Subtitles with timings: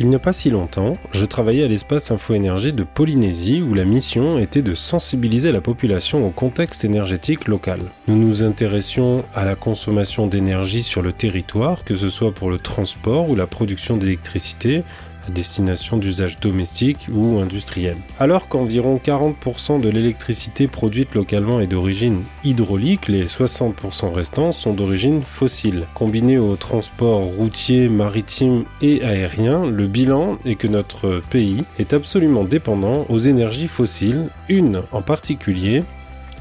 [0.00, 3.84] Il n'y a pas si longtemps, je travaillais à l'espace Info-Énergie de Polynésie où la
[3.84, 7.78] mission était de sensibiliser la population au contexte énergétique local.
[8.08, 12.58] Nous nous intéressions à la consommation d'énergie sur le territoire, que ce soit pour le
[12.58, 14.82] transport ou la production d'électricité,
[15.26, 17.98] à destination d'usages domestiques ou industriels.
[18.18, 25.22] Alors qu'environ 40% de l'électricité produite localement est d'origine hydraulique, les 60% restants sont d'origine
[25.22, 25.86] fossile.
[25.94, 32.44] Combiné au transport routier, maritime et aérien, le bilan est que notre pays est absolument
[32.44, 35.84] dépendant aux énergies fossiles, une en particulier,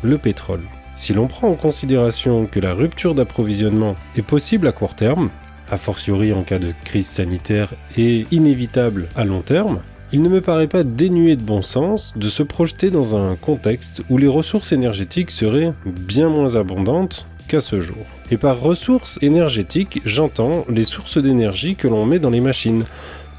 [0.01, 0.63] le pétrole.
[0.95, 5.29] Si l'on prend en considération que la rupture d'approvisionnement est possible à court terme,
[5.71, 9.81] a fortiori en cas de crise sanitaire, et inévitable à long terme,
[10.13, 14.03] il ne me paraît pas dénué de bon sens de se projeter dans un contexte
[14.09, 18.05] où les ressources énergétiques seraient bien moins abondantes qu'à ce jour.
[18.29, 22.83] Et par ressources énergétiques, j'entends les sources d'énergie que l'on met dans les machines,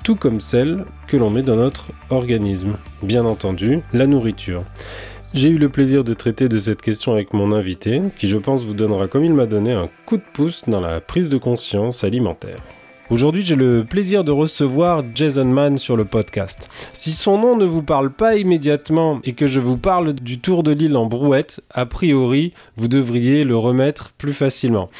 [0.02, 2.76] tout comme celles que l'on met dans notre organisme.
[3.02, 4.64] Bien entendu, la nourriture.
[5.34, 8.64] J'ai eu le plaisir de traiter de cette question avec mon invité, qui je pense
[8.64, 12.04] vous donnera comme il m'a donné un coup de pouce dans la prise de conscience
[12.04, 12.58] alimentaire.
[13.08, 16.68] Aujourd'hui, j'ai le plaisir de recevoir Jason Mann sur le podcast.
[16.92, 20.62] Si son nom ne vous parle pas immédiatement et que je vous parle du tour
[20.62, 24.90] de l'île en brouette, a priori, vous devriez le remettre plus facilement.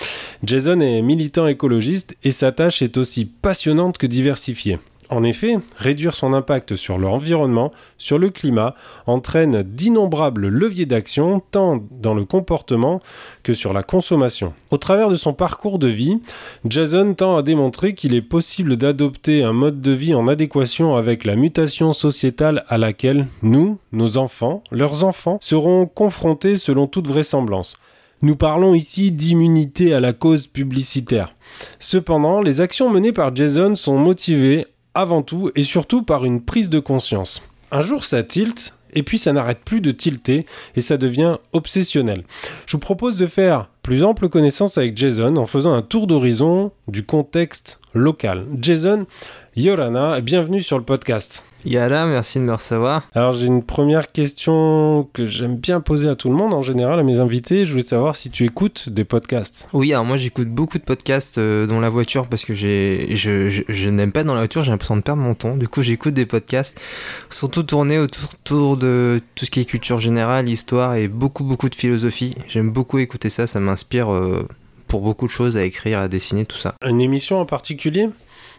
[0.44, 4.78] Jason est militant écologiste et sa tâche est aussi passionnante que diversifiée.
[5.12, 8.74] En effet, réduire son impact sur l'environnement, sur le climat,
[9.06, 12.98] entraîne d'innombrables leviers d'action, tant dans le comportement
[13.42, 14.54] que sur la consommation.
[14.70, 16.19] Au travers de son parcours de vie,
[16.66, 21.26] Jason tend à démontrer qu'il est possible d'adopter un mode de vie en adéquation avec
[21.26, 27.76] la mutation sociétale à laquelle nous, nos enfants, leurs enfants, seront confrontés selon toute vraisemblance.
[28.22, 31.34] Nous parlons ici d'immunité à la cause publicitaire.
[31.81, 34.64] Cependant, les actions menées par Jason sont motivées
[34.94, 37.42] avant tout et surtout par une prise de conscience.
[37.70, 42.25] Un jour ça tilte, et puis ça n'arrête plus de tilter, et ça devient obsessionnel.
[42.66, 46.72] Je vous propose de faire plus ample connaissance avec Jason en faisant un tour d'horizon
[46.88, 48.47] du contexte local.
[48.60, 49.06] Jason,
[49.54, 51.44] Yorana, bienvenue sur le podcast.
[51.66, 53.06] Yara, merci de me recevoir.
[53.14, 56.98] Alors j'ai une première question que j'aime bien poser à tout le monde en général,
[56.98, 57.66] à mes invités.
[57.66, 59.68] Je voulais savoir si tu écoutes des podcasts.
[59.74, 63.50] Oui, alors moi j'écoute beaucoup de podcasts euh, dans la voiture parce que j'ai, je,
[63.50, 65.54] je, je n'aime pas dans la voiture, j'ai l'impression de perdre mon temps.
[65.54, 66.80] Du coup j'écoute des podcasts
[67.28, 71.69] surtout tournés autour, autour de tout ce qui est culture générale, histoire et beaucoup beaucoup
[71.69, 72.34] de philosophie.
[72.48, 74.48] J'aime beaucoup écouter ça, ça m'inspire euh,
[74.88, 76.74] pour beaucoup de choses à écrire, à dessiner, tout ça.
[76.86, 78.08] Une émission en particulier?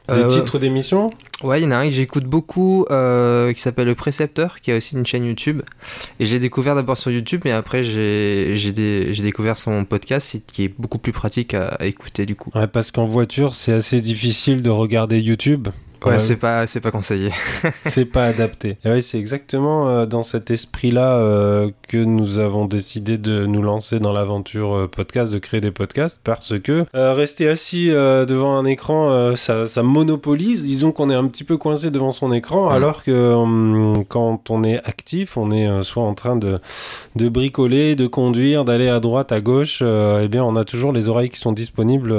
[0.09, 1.12] Des Euh, titres d'émissions
[1.44, 4.72] Ouais, il y en a un que j'écoute beaucoup euh, qui s'appelle Le Précepteur, qui
[4.72, 5.62] a aussi une chaîne YouTube.
[6.19, 10.38] Et j'ai découvert d'abord sur YouTube, mais après j'ai j'ai dé- j'ai découvert son podcast
[10.47, 12.50] qui est beaucoup plus pratique à, à écouter du coup.
[12.56, 15.68] Ouais, parce qu'en voiture, c'est assez difficile de regarder YouTube.
[16.06, 17.31] Ouais, c'est pas c'est pas conseillé.
[17.86, 18.78] c'est pas adapté.
[18.84, 23.62] Et ouais, c'est exactement euh, dans cet esprit-là euh, que nous avons décidé de nous
[23.62, 28.66] lancer dans l'aventure euh, podcast, de créer des podcasts, parce que rester assis devant un
[28.66, 30.64] écran, ça, ça monopolise.
[30.64, 32.75] Disons qu'on est un petit peu coincé devant son écran, Ouais.
[32.75, 36.59] alors que hum, quand on est actif, on est soit en train de,
[37.16, 41.08] de bricoler, de conduire, d'aller à droite, à gauche, eh bien, on a toujours les
[41.09, 42.16] oreilles qui sont disponibles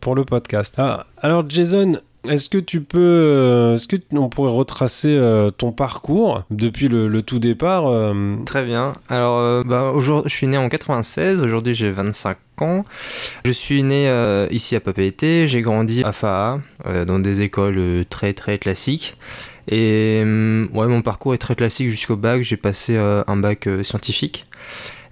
[0.00, 0.74] pour le podcast.
[0.78, 5.72] Ah, alors, Jason, est-ce que tu peux, euh, est-ce que on pourrait retracer euh, ton
[5.72, 8.92] parcours depuis le, tout départ euh, Très bien.
[9.08, 11.40] Alors, bah, aujourd'hui, je suis né en 96.
[11.40, 12.84] Aujourd'hui, j'ai 25 ans.
[13.44, 14.10] Je suis né
[14.50, 15.46] ici à Papeete.
[15.46, 16.60] J'ai grandi à Fa'a,
[17.06, 19.16] dans des écoles très très classiques.
[19.70, 22.42] Et hum, ouais, mon parcours est très classique jusqu'au bac.
[22.42, 24.46] J'ai passé un bac scientifique.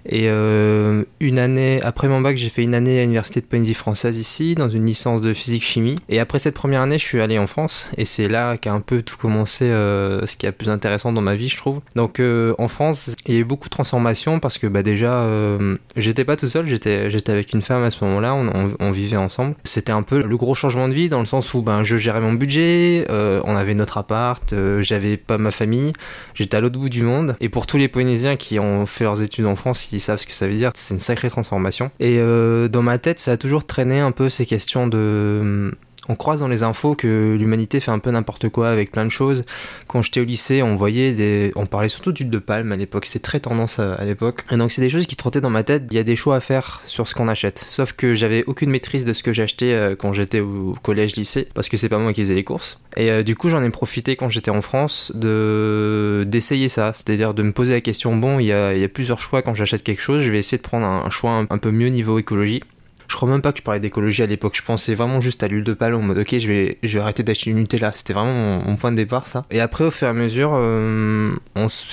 [0.09, 3.73] Et euh, une année après mon bac, j'ai fait une année à l'université de Polynésie
[3.73, 5.97] française ici, dans une licence de physique-chimie.
[6.09, 8.79] Et après cette première année, je suis allé en France, et c'est là qu'a un
[8.79, 11.81] peu tout commencé, euh, ce qui est le plus intéressant dans ma vie, je trouve.
[11.95, 15.23] Donc euh, en France, il y a eu beaucoup de transformations parce que bah, déjà,
[15.23, 19.17] euh, j'étais pas tout seul, j'étais j'étais avec une femme à ce moment-là, on, vivait
[19.17, 19.55] ensemble.
[19.63, 22.21] C'était un peu le gros changement de vie dans le sens où ben, je gérais
[22.21, 25.93] mon budget, on avait notre appart, j'avais pas ma famille,
[26.33, 27.35] j'étais à l'autre bout du monde.
[27.41, 30.33] Et pour tous les Polynésiens qui ont fait leurs études en France, savent ce que
[30.33, 30.71] ça veut dire.
[30.75, 31.91] C'est une sacrée transformation.
[31.99, 35.73] Et euh, dans ma tête, ça a toujours traîné un peu ces questions de
[36.09, 39.09] on croise dans les infos que l'humanité fait un peu n'importe quoi avec plein de
[39.09, 39.43] choses.
[39.87, 43.05] Quand j'étais au lycée, on voyait on parlait surtout d'huile de palme à l'époque.
[43.05, 44.43] C'était très tendance à, l'époque.
[44.51, 45.83] Et donc c'est des choses qui trottaient dans ma tête.
[45.91, 47.65] Il y a des choix à faire sur ce qu'on achète.
[47.67, 51.47] Sauf que j'avais aucune maîtrise de ce que j'achetais euh, quand j'étais au collège, lycée,
[51.53, 52.81] parce que c'est pas moi qui faisais les courses.
[52.95, 57.33] Et euh, du coup, j'en ai profité quand j'étais en France de d'essayer ça, c'est-à-dire
[57.33, 59.53] de me poser la question bon, il y a, il y a plusieurs choix quand
[59.53, 60.21] j'achète quelque chose.
[60.21, 62.61] Je vais essayer de prendre un, choix un peu mieux niveau écologie.
[63.07, 64.55] Je crois même pas que je parlais d'écologie à l'époque.
[64.55, 67.01] Je pensais vraiment juste à l'huile de palme en mode ok, je vais, je vais
[67.01, 67.91] arrêter d'acheter une Nutella.
[67.93, 69.45] C'était vraiment mon, point de départ, ça.
[69.51, 71.31] Et après, au fur et à mesure, euh,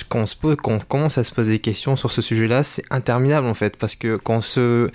[0.09, 2.83] quand, on se quand on commence à se poser des questions sur ce sujet-là, c'est
[2.91, 3.77] interminable en fait.
[3.77, 4.89] Parce que quand on se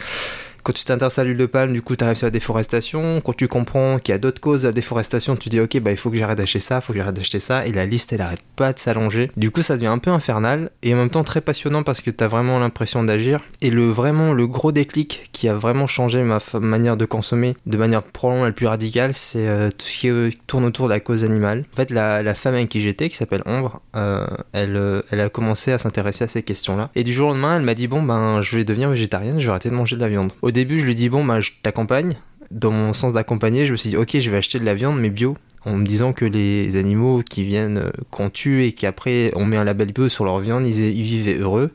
[0.71, 3.21] quand tu t'intéresses à l'huile de palme, du coup, tu arrives sur la déforestation.
[3.21, 5.91] Quand tu comprends qu'il y a d'autres causes de la déforestation, tu dis, ok, bah,
[5.91, 7.67] il faut que j'arrête d'acheter ça, il faut que j'arrête d'acheter ça.
[7.67, 9.33] Et la liste, elle arrête pas de s'allonger.
[9.37, 12.11] Du coup, ça devient un peu infernal et en même temps très passionnant parce que
[12.13, 13.41] tu as vraiment l'impression d'agir.
[13.63, 17.77] Et le vraiment, le gros déclic qui a vraiment changé ma manière de consommer de
[17.77, 21.01] manière probablement la plus radicale, c'est euh, tout ce qui euh, tourne autour de la
[21.01, 21.65] cause animale.
[21.73, 25.79] En fait, la, femme avec qui j'étais, qui s'appelle Ombre, euh, elle, a commencé à
[25.79, 26.91] s'intéresser à ces questions-là.
[26.95, 29.47] Et du jour au lendemain, elle m'a dit, bon, ben, je vais devenir végétarienne, je
[29.47, 30.33] vais arrêter de manger de la viande.
[30.43, 32.15] Au début, je lui dis bon, bah, je t'accompagne.
[32.51, 34.99] Dans mon sens d'accompagner, je me suis dit ok, je vais acheter de la viande,
[35.01, 35.37] mais bio.
[35.65, 39.59] En me disant que les animaux qui viennent, euh, qu'on tue et qu'après on met
[39.59, 41.71] un label bio sur leur viande, ils, vivaient heureux.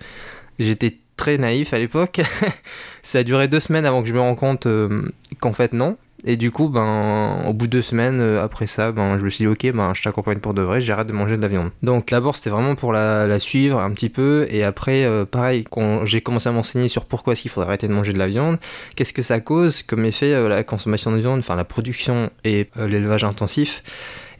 [0.58, 2.22] J'étais très naïf à l'époque.
[3.04, 5.04] ça a duré deux semaines avant que je me rende compte euh,
[5.40, 5.98] qu'en fait non.
[6.28, 9.30] Et du coup, ben, au bout de deux semaines euh, après ça, ben, je me
[9.30, 11.70] suis dit, ok, ben, je t'accompagne pour de vrai, j'arrête de manger de la viande.
[11.84, 14.48] Donc d'abord, c'était vraiment pour la, suivre un petit peu.
[14.50, 15.66] Et après, euh, pareil,
[16.06, 18.58] j'ai commencé à m'enseigner sur pourquoi est-ce qu'il faudrait arrêter de manger de la viande,
[18.96, 22.70] qu'est-ce que ça cause comme effet euh, la consommation de viande, enfin la production et
[22.76, 23.84] l'élevage intensif.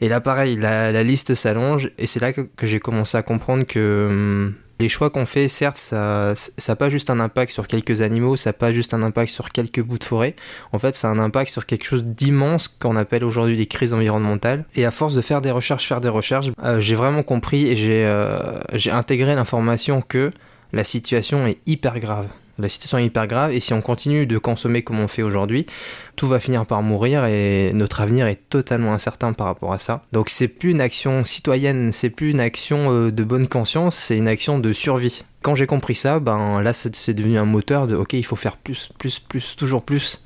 [0.00, 1.90] Et là, pareil, la, liste s'allonge.
[1.98, 5.48] Et c'est là que, que j'ai commencé à comprendre que hum, les choix qu'on fait,
[5.48, 6.34] certes, ça
[6.68, 9.50] n'a pas juste un impact sur quelques animaux, ça n'a pas juste un impact sur
[9.50, 10.36] quelques bouts de forêt.
[10.72, 13.94] En fait, ça a un impact sur quelque chose d'immense qu'on appelle aujourd'hui les crises
[13.94, 14.64] environnementales.
[14.74, 18.04] Et à force de faire des recherches, faire des recherches, euh, j'ai vraiment compris et
[18.04, 18.38] euh,
[18.74, 20.30] j'ai intégré l'information que
[20.72, 22.28] la situation est hyper grave.
[22.58, 25.66] La situation est hyper grave et si on continue de consommer comme on fait aujourd'hui,
[26.16, 30.04] tout va finir par mourir et notre avenir est totalement incertain par rapport à ça.
[30.12, 34.16] Donc c'est plus une action citoyenne, c'est plus une action euh, de bonne conscience, c'est
[34.16, 35.24] une action de survie.
[35.42, 38.56] Quand j'ai compris ça, ben là c'est devenu un moteur de ok il faut faire
[38.56, 40.24] plus, plus, plus, toujours plus.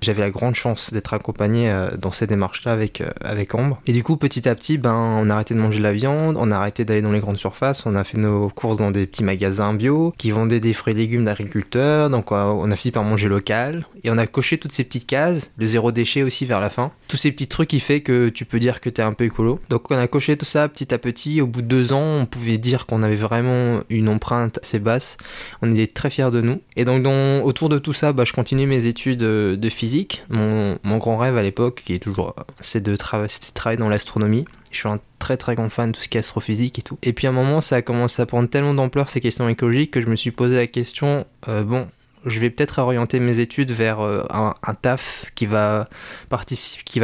[0.00, 3.80] J'avais la grande chance d'être accompagné euh, dans ces démarches-là avec, euh, avec Ambre.
[3.86, 6.36] Et du coup, petit à petit, ben, on a arrêté de manger de la viande,
[6.38, 9.06] on a arrêté d'aller dans les grandes surfaces, on a fait nos courses dans des
[9.06, 12.92] petits magasins bio qui vendaient des fruits et légumes d'agriculteurs, donc euh, on a fini
[12.92, 13.86] par manger local.
[14.04, 16.92] Et on a coché toutes ces petites cases, le zéro déchet aussi vers la fin.
[17.08, 19.24] Tous ces petits trucs qui fait que tu peux dire que tu es un peu
[19.24, 19.58] écolo.
[19.68, 21.40] Donc on a coché tout ça petit à petit.
[21.40, 25.16] Au bout de deux ans, on pouvait dire qu'on avait vraiment une empreinte assez basse.
[25.62, 26.60] On était très fiers de nous.
[26.76, 27.04] Et donc
[27.44, 29.86] autour de tout ça, bah, je continue mes études de physique
[30.28, 34.44] mon, grand rêve à l'époque, qui est toujours, c'est de, travailler dans l'astronomie.
[34.72, 36.98] Je suis un très très grand fan de tout ce qui est astrophysique et tout.
[37.02, 39.90] Et puis à un moment, ça a commencé à prendre tellement d'ampleur ces questions écologiques
[39.90, 41.86] que je me suis posé la question, euh, bon,
[42.26, 45.88] je vais peut-être orienter mes études vers euh, un, taf qui va,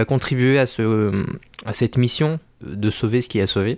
[0.07, 1.25] contribuer à, ce,
[1.65, 3.77] à cette mission de sauver ce qui a sauvé.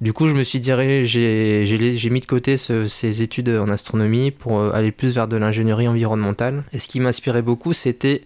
[0.00, 4.58] Du coup, je me suis dirigé, j'ai mis de côté ces études en astronomie pour
[4.58, 6.64] euh, aller plus vers de l'ingénierie environnementale.
[6.72, 8.22] Et ce qui m'inspirait beaucoup, c'était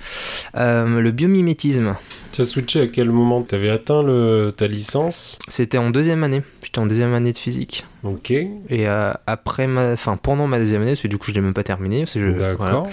[0.56, 1.96] euh, le biomimétisme.
[2.30, 3.42] Tu as switché à quel moment?
[3.42, 5.38] Tu avais atteint le, ta licence?
[5.48, 6.42] C'était en deuxième année.
[6.62, 7.84] J'étais en deuxième année de physique.
[8.04, 8.30] Ok.
[8.30, 11.40] Et euh, après ma, enfin pendant ma deuxième année, parce que du coup je l'ai
[11.40, 12.04] même pas terminé.
[12.38, 12.88] D'accord.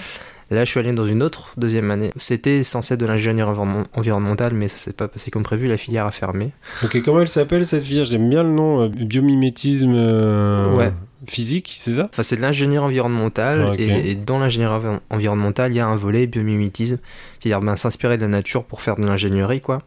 [0.52, 2.10] Là, je suis allé dans une autre deuxième année.
[2.16, 3.58] C'était censé être de l'ingénierie
[3.94, 5.66] environnementale, mais ça s'est pas passé comme prévu.
[5.66, 6.50] La filière a fermé.
[6.84, 8.04] Ok, comment elle s'appelle cette filière?
[8.04, 10.90] J'aime bien le nom, euh, biomimétisme euh,
[11.26, 12.10] physique, c'est ça?
[12.12, 16.98] Enfin, c'est de l'ingénierie environnementale, et, dans l'ingénierie environnementale, il y a un volet biomimétisme,
[17.40, 19.78] c'est-à-dire ben, s'inspirer de la nature pour faire de l'ingénierie, quoi.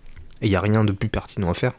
[0.42, 1.74] Et il n'y a rien de plus pertinent à faire.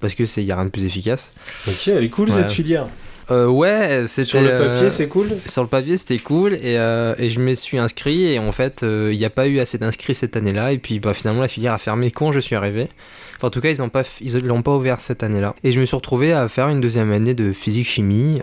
[0.00, 1.32] Parce que c'est y a rien de plus efficace.
[1.68, 2.86] Ok, elle est cool cette filière.
[3.30, 4.28] Euh, ouais, c'était.
[4.28, 6.54] Sur le papier, euh, c'est cool Sur le papier, c'était cool.
[6.54, 8.26] Et, euh, et, je me suis inscrit.
[8.32, 10.72] Et en fait, il n'y a pas eu assez d'inscrits cette année-là.
[10.72, 12.88] Et puis, bah, finalement, la filière a fermé quand je suis arrivé.
[13.36, 15.54] Enfin, en tout cas, ils n'ont pas, ils l'ont pas ouvert cette année-là.
[15.64, 18.42] Et je me suis retrouvé à faire une deuxième année de physique-chimie.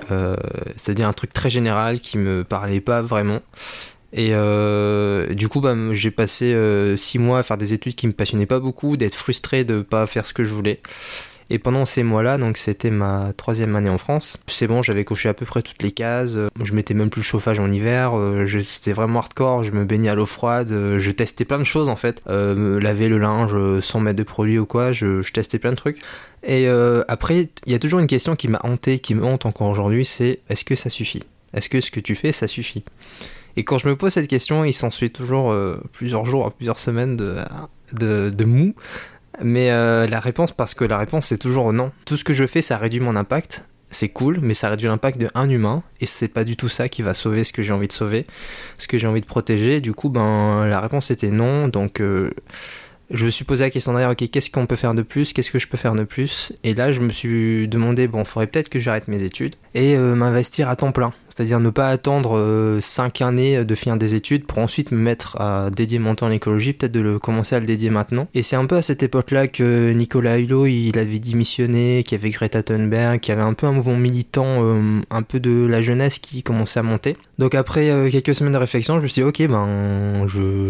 [0.75, 3.41] C'est-à-dire un truc très général qui me parlait pas vraiment.
[4.13, 4.33] Et
[5.35, 6.55] du coup, bah, j'ai passé
[6.97, 10.07] six mois à faire des études qui me passionnaient pas beaucoup, d'être frustré de pas
[10.07, 10.81] faire ce que je voulais.
[11.53, 15.27] Et pendant ces mois-là, donc c'était ma troisième année en France, c'est bon, j'avais coché
[15.27, 16.37] à peu près toutes les cases.
[16.63, 18.17] Je mettais même plus le chauffage en hiver.
[18.17, 19.65] Euh, c'était vraiment hardcore.
[19.65, 20.71] Je me baignais à l'eau froide.
[20.71, 22.23] Euh, je testais plein de choses en fait.
[22.29, 24.93] Euh, laver le linge sans mettre de produit ou quoi.
[24.93, 25.99] Je, testais plein de trucs.
[26.43, 26.69] Et
[27.09, 30.05] après, il y a toujours une question qui m'a hanté, qui me hante encore aujourd'hui,
[30.05, 31.23] c'est est-ce que ça suffit?
[31.53, 32.85] Est-ce que ce que tu fais, ça suffit?
[33.57, 35.53] Et quand je me pose cette question, il s'ensuit toujours
[35.91, 37.35] plusieurs jours, plusieurs semaines de,
[37.93, 38.73] de, de mou.
[39.41, 41.91] Mais la réponse, parce que la réponse c'est toujours non.
[42.05, 45.19] Tout ce que je fais, ça réduit mon impact c'est cool, mais ça réduit l'impact
[45.19, 47.73] de un humain, et c'est pas du tout ça qui va sauver ce que j'ai
[47.73, 48.25] envie de sauver,
[48.77, 49.81] ce que j'ai envie de protéger.
[49.81, 52.31] Du coup, ben, la réponse était non, donc euh,
[53.11, 55.51] je me suis posé la question derrière, ok, qu'est-ce qu'on peut faire de plus, qu'est-ce
[55.51, 58.47] que je peux faire de plus, et là, je me suis demandé, bon, il faudrait
[58.47, 61.13] peut-être que j'arrête mes études et euh, m'investir à temps plein.
[61.41, 65.41] C'est-à-dire ne pas attendre 5 euh, années de finir des études pour ensuite me mettre
[65.41, 68.27] à dédier mon temps à l'écologie, peut-être de le commencer à le dédier maintenant.
[68.35, 72.21] Et c'est un peu à cette époque-là que Nicolas Hulot, il avait démissionné, qu'il y
[72.21, 75.65] avait Greta Thunberg, qu'il y avait un peu un mouvement militant, euh, un peu de
[75.65, 77.17] la jeunesse qui commençait à monter.
[77.39, 80.27] Donc après euh, quelques semaines de réflexion, je me suis dit ok ben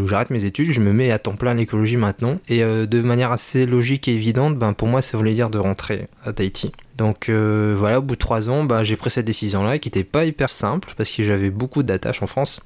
[0.07, 2.37] j'arrête mes études, je me mets à temps plein à l'écologie maintenant.
[2.47, 6.07] Et de manière assez logique et évidente, ben pour moi ça voulait dire de rentrer
[6.23, 6.71] à Tahiti.
[7.01, 10.03] Donc euh, voilà, au bout de trois ans, bah, j'ai pris cette décision-là qui n'était
[10.03, 12.61] pas hyper simple parce que j'avais beaucoup d'attaches en France.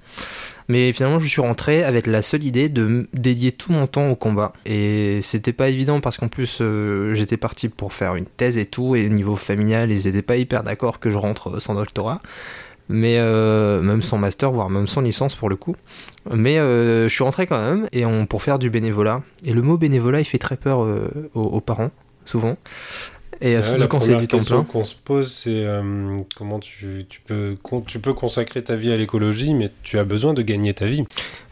[0.68, 4.18] Mais finalement, je suis rentré avec la seule idée de dédier tout mon temps au
[4.18, 4.52] combat.
[4.66, 8.66] Et c'était pas évident parce qu'en plus, euh, j'étais parti pour faire une thèse et
[8.66, 8.98] tout.
[8.98, 12.20] Et au niveau familial, ils n'étaient pas hyper d'accord que je rentre sans doctorat.
[12.90, 15.78] Mais euh, même sans master, voire même sans licence pour le coup.
[16.30, 19.22] Mais je suis rentré quand même et on, pour faire du bénévolat.
[19.46, 20.86] Et le mot bénévolat, il fait très peur
[21.36, 21.92] aux, parents,
[22.26, 22.58] souvent.
[23.42, 28.00] Et euh, la première question qu'on se pose, c'est euh, comment tu, tu, peux, tu
[28.00, 31.04] peux consacrer ta vie à l'écologie, mais tu as besoin de gagner ta vie.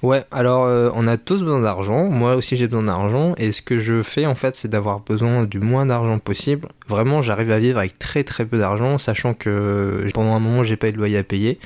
[0.02, 2.06] Ouais, alors euh, on a tous besoin d'argent.
[2.06, 3.34] Moi aussi j'ai besoin d'argent.
[3.38, 6.70] Et ce que je fais en fait, c'est d'avoir besoin du moins d'argent possible.
[6.88, 10.78] Vraiment, j'arrive à vivre avec très très peu d'argent, sachant que pendant un moment j'ai
[10.78, 11.60] pas eu de loyer à payer.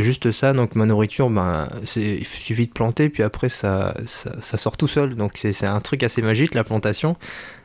[0.00, 4.56] juste ça, donc ma nourriture, ben, il suffit de planter, puis après ça, ça, ça
[4.58, 5.14] sort tout seul.
[5.14, 7.16] Donc c'est un truc assez magique la plantation.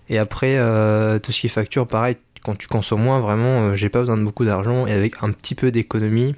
[0.09, 3.75] Et après, euh, tout ce qui est facture, pareil, quand tu consommes moins, vraiment, euh,
[3.75, 4.85] j'ai pas besoin de beaucoup d'argent.
[4.85, 6.35] Et avec un petit peu d'économie,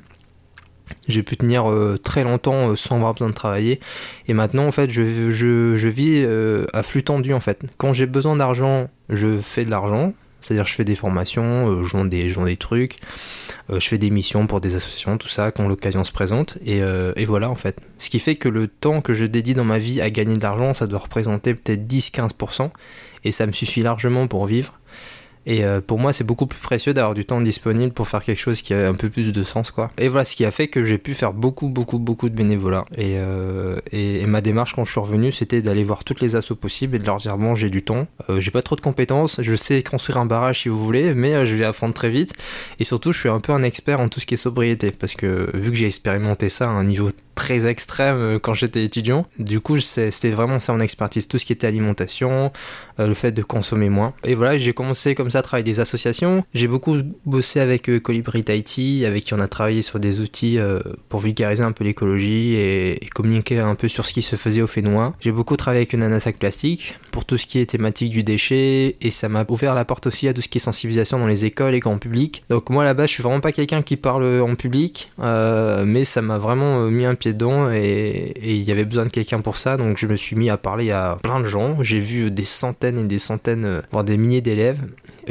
[1.08, 3.80] j'ai pu tenir euh, très longtemps sans avoir besoin de travailler.
[4.28, 6.26] Et maintenant, en fait, je, je, je vis
[6.74, 7.64] à flux tendu, en fait.
[7.78, 10.14] Quand j'ai besoin d'argent, je fais de l'argent.
[10.40, 12.98] C'est-à-dire, je fais des formations, je vends des, je des trucs,
[13.70, 16.58] je fais des missions pour des associations, tout ça, quand l'occasion se présente.
[16.64, 17.82] Et, et, voilà, en fait.
[17.98, 20.44] Ce qui fait que le temps que je dédie dans ma vie à gagner de
[20.44, 22.70] l'argent, ça doit représenter peut-être 10-15%
[23.28, 24.74] et ça me suffit largement pour vivre.
[25.48, 28.40] Et euh, pour moi, c'est beaucoup plus précieux d'avoir du temps disponible pour faire quelque
[28.40, 29.92] chose qui a un peu plus de sens, quoi.
[29.98, 32.84] Et voilà ce qui a fait que j'ai pu faire beaucoup, beaucoup, beaucoup de bénévolat.
[32.98, 33.78] Et, euh,
[34.28, 37.06] ma démarche quand je suis revenu, c'était d'aller voir toutes les assos possibles et de
[37.06, 40.18] leur dire bon, j'ai du temps, euh, j'ai pas trop de compétences, je sais construire
[40.18, 42.34] un barrage si vous voulez, mais je vais apprendre très vite.
[42.80, 45.16] Et surtout, je suis un peu un expert en tout ce qui est sobriété, parce
[45.16, 49.62] que vu que j'ai expérimenté ça à un niveau très extrême quand j'étais étudiant, du
[49.62, 52.52] coup, c'était vraiment ça mon expertise, tout ce qui était alimentation,
[52.98, 54.14] le fait de consommer moins.
[54.26, 56.44] Et voilà, j'ai commencé comme ça à travers des associations.
[56.54, 60.60] J'ai beaucoup bossé avec euh, Colibri Tahiti, avec qui on a travaillé sur des outils
[60.60, 60.80] euh,
[61.10, 64.68] pour vulgariser un peu l'écologie et, communiquer un peu sur ce qui se faisait au
[64.68, 65.14] Fénois.
[65.20, 69.10] J'ai beaucoup travaillé avec Nanasac Plastique pour tout ce qui est thématique du déchet et
[69.10, 71.74] ça m'a ouvert la porte aussi à tout ce qui est sensibilisation dans les écoles
[71.74, 72.44] et grand public.
[72.50, 76.22] Donc moi là-bas, je suis vraiment pas quelqu'un qui parle en public, euh, mais ça
[76.22, 79.78] m'a vraiment mis un pied dedans et il y avait besoin de quelqu'un pour ça,
[79.78, 81.82] donc je me suis mis à parler à plein de gens.
[81.82, 84.80] J'ai vu des centaines et des centaines, voire des milliers d'élèves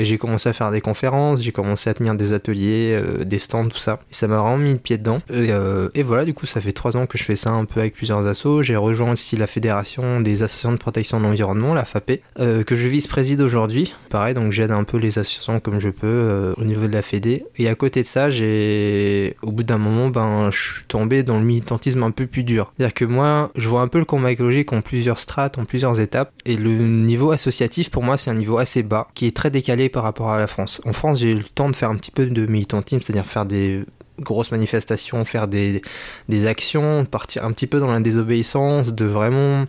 [0.05, 3.69] j'ai commencé à faire des conférences, j'ai commencé à tenir des ateliers, euh, des stands,
[3.69, 4.01] tout ça.
[4.11, 5.21] Et ça m'a vraiment mis le pied dedans.
[5.31, 7.81] Euh, et, voilà, du coup, ça fait trois ans que je fais ça un peu
[7.81, 8.63] avec plusieurs assos.
[8.63, 12.77] J'ai rejoint aussi la Fédération des associations de protection de l'environnement, la FAPE, euh, que
[12.77, 13.95] je vice-préside aujourd'hui.
[14.11, 17.45] Pareil, donc j'aide un peu les associations comme je peux au niveau de la Fédé.
[17.57, 21.39] Et à côté de ça, j'ai, au bout d'un moment, ben, je suis tombé dans
[21.39, 22.73] le militantisme un peu plus dur.
[22.77, 26.01] C'est-à-dire que moi, je vois un peu le combat écologique en plusieurs strates, en plusieurs
[26.01, 26.33] étapes.
[26.45, 29.86] Et le niveau associatif, pour moi, c'est un niveau assez bas, qui est très décalé
[29.89, 30.81] par rapport à la France.
[30.85, 33.47] En France, j'ai eu le temps de faire un petit peu de militantisme, c'est-à-dire faire
[33.47, 33.85] des
[34.21, 35.83] grosses manifestations, faire des,
[36.29, 39.67] des, actions, partir un petit peu dans la désobéissance, de vraiment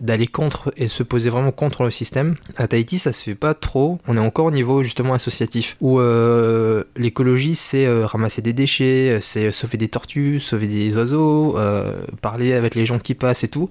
[0.00, 2.34] d'aller contre et se poser vraiment contre le système.
[2.56, 3.98] À Tahiti, ça se fait pas trop.
[4.06, 9.18] On est encore au niveau justement associatif où euh, l'écologie c'est euh, ramasser des déchets,
[9.20, 13.48] c'est sauver des tortues, sauver des oiseaux, euh, parler avec les gens qui passent et
[13.48, 13.70] tout.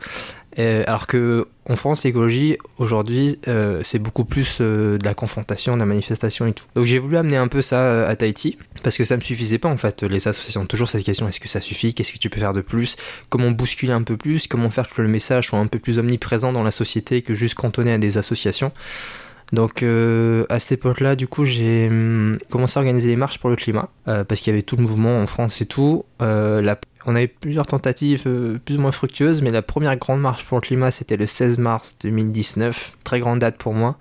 [0.60, 5.74] Euh, alors que en France, l'écologie aujourd'hui, euh, c'est beaucoup plus euh, de la confrontation,
[5.74, 6.66] de la manifestation et tout.
[6.76, 9.70] Donc j'ai voulu amener un peu ça à Tahiti parce que ça me suffisait pas
[9.70, 10.04] en fait.
[10.04, 11.94] Les associations toujours cette question est-ce que ça suffit?
[11.94, 12.96] Qu'est-ce que tu peux faire de plus?
[13.30, 14.48] Comment bousculer un peu plus?
[14.48, 17.56] Comment faire que le message soit un peu plus omniprésent dans la société que juste
[17.56, 18.72] cantonné à des associations?
[19.52, 23.56] Donc à cette époque-là, du coup, j'ai hum, commencé à organiser des marches pour le
[23.56, 26.06] climat, parce qu'il y avait tout le mouvement en France et tout.
[26.20, 26.75] la
[27.06, 30.44] on a eu plusieurs tentatives euh, plus ou moins fructueuses, mais la première grande marche
[30.44, 32.94] pour le climat, c'était le 16 mars 2019.
[33.04, 33.98] Très grande date pour moi.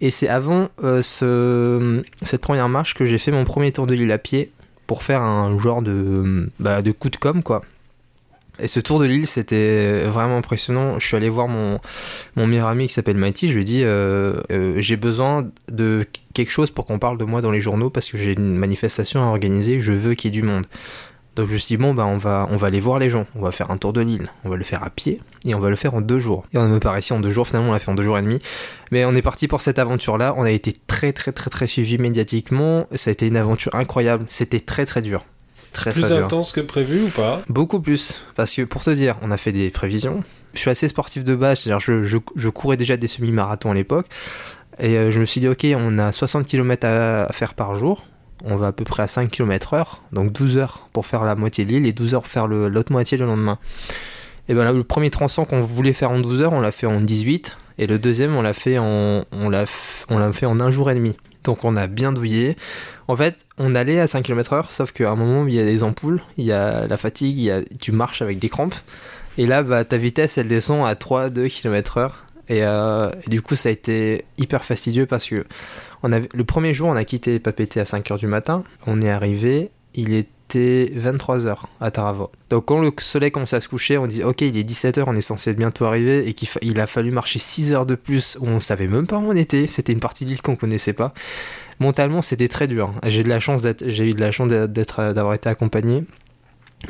[0.00, 3.94] Et c'est avant euh, ce, cette première marche que j'ai fait mon premier tour de
[3.94, 4.52] l'île à pied
[4.86, 7.62] pour faire un genre de, bah, de coup de com', quoi.
[8.58, 10.98] Et ce tour de l'île, c'était vraiment impressionnant.
[10.98, 11.78] Je suis allé voir mon,
[12.36, 13.48] mon meilleur ami qui s'appelle Mighty.
[13.48, 17.24] Je lui ai dit euh, euh, J'ai besoin de quelque chose pour qu'on parle de
[17.24, 19.80] moi dans les journaux parce que j'ai une manifestation à organiser.
[19.80, 20.66] Je veux qu'il y ait du monde.
[21.36, 23.26] Donc je me suis dit, bon, bah, on, va, on va aller voir les gens.
[23.34, 24.30] On va faire un tour de l'île.
[24.44, 26.46] On va le faire à pied et on va le faire en deux jours.
[26.54, 27.46] Et on me paraissait en deux jours.
[27.46, 28.38] Finalement, on l'a fait en deux jours et demi.
[28.90, 30.32] Mais on est parti pour cette aventure-là.
[30.38, 32.86] On a été très, très, très, très suivi médiatiquement.
[32.94, 34.24] Ça a été une aventure incroyable.
[34.28, 35.26] C'était très, très dur.
[35.76, 36.24] Très, Plus très dur.
[36.24, 37.40] intense que prévu ou pas?
[37.50, 38.14] Beaucoup plus.
[38.34, 40.24] Parce que pour te dire, on a fait des prévisions.
[40.54, 43.74] Je suis assez sportif de base, c'est-à-dire je, je, je courais déjà des semi-marathons à
[43.74, 44.06] l'époque.
[44.80, 48.04] Et euh, je me suis dit, ok, on a 60 km à, faire par jour.
[48.44, 50.02] On va à peu près à 5 km heure.
[50.12, 52.90] Donc 12 heures pour faire la moitié de l'île et 12 heures pour faire l'autre
[52.90, 53.58] moitié le lendemain.
[54.48, 56.86] Et ben là, le premier tronçon qu'on voulait faire en 12 heures, on l'a fait
[56.86, 57.56] en 18.
[57.78, 61.14] Et le deuxième, on l'a fait en, on l'a fait en un jour et demi.
[61.46, 62.56] Donc on a bien douillé.
[63.08, 65.64] En fait, on allait à 5 km heure, sauf qu'à un moment, il y a
[65.64, 68.74] des ampoules, il y a la fatigue, il y a, tu marches avec des crampes.
[69.38, 72.24] Et là, bah, ta vitesse, elle descend à 3-2 km heure.
[72.48, 75.44] Et, euh, et du coup, ça a été hyper fastidieux parce que
[76.04, 78.64] le premier jour, on a quitté Papété à 5h du matin.
[78.86, 80.14] On est arrivé, il
[80.46, 82.30] était 23h à Taravo.
[82.50, 85.16] Donc quand le soleil commençait à se coucher, on dit ok, il est 17h, on
[85.16, 88.60] est censé bientôt arriver et qu'il a fallu marcher 6 heures de plus où on
[88.60, 89.66] savait même pas où on était.
[89.66, 91.12] C'était une partie de l'île qu'on connaissait pas.
[91.80, 92.94] Mentalement, c'était très dur.
[93.02, 96.04] D'être, j'ai eu de la chance d'être, d'avoir été accompagné.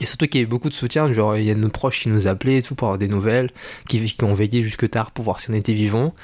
[0.00, 2.08] Et surtout qu'il y avait beaucoup de soutien, genre il y a nos proches qui
[2.08, 3.50] nous appelaient et tout pour avoir des nouvelles,
[3.88, 6.14] qui, qui ont veillé jusque tard pour voir si on était vivant.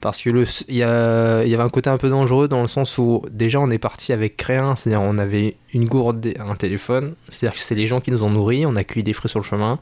[0.00, 2.62] Parce que le, il y, a- il y avait un côté un peu dangereux dans
[2.62, 6.34] le sens où déjà on est parti avec rien, c'est-à-dire on avait une gourde et
[6.40, 9.12] un téléphone, c'est-à-dire que c'est les gens qui nous ont nourris, on a cueilli des
[9.12, 9.78] fruits sur le chemin,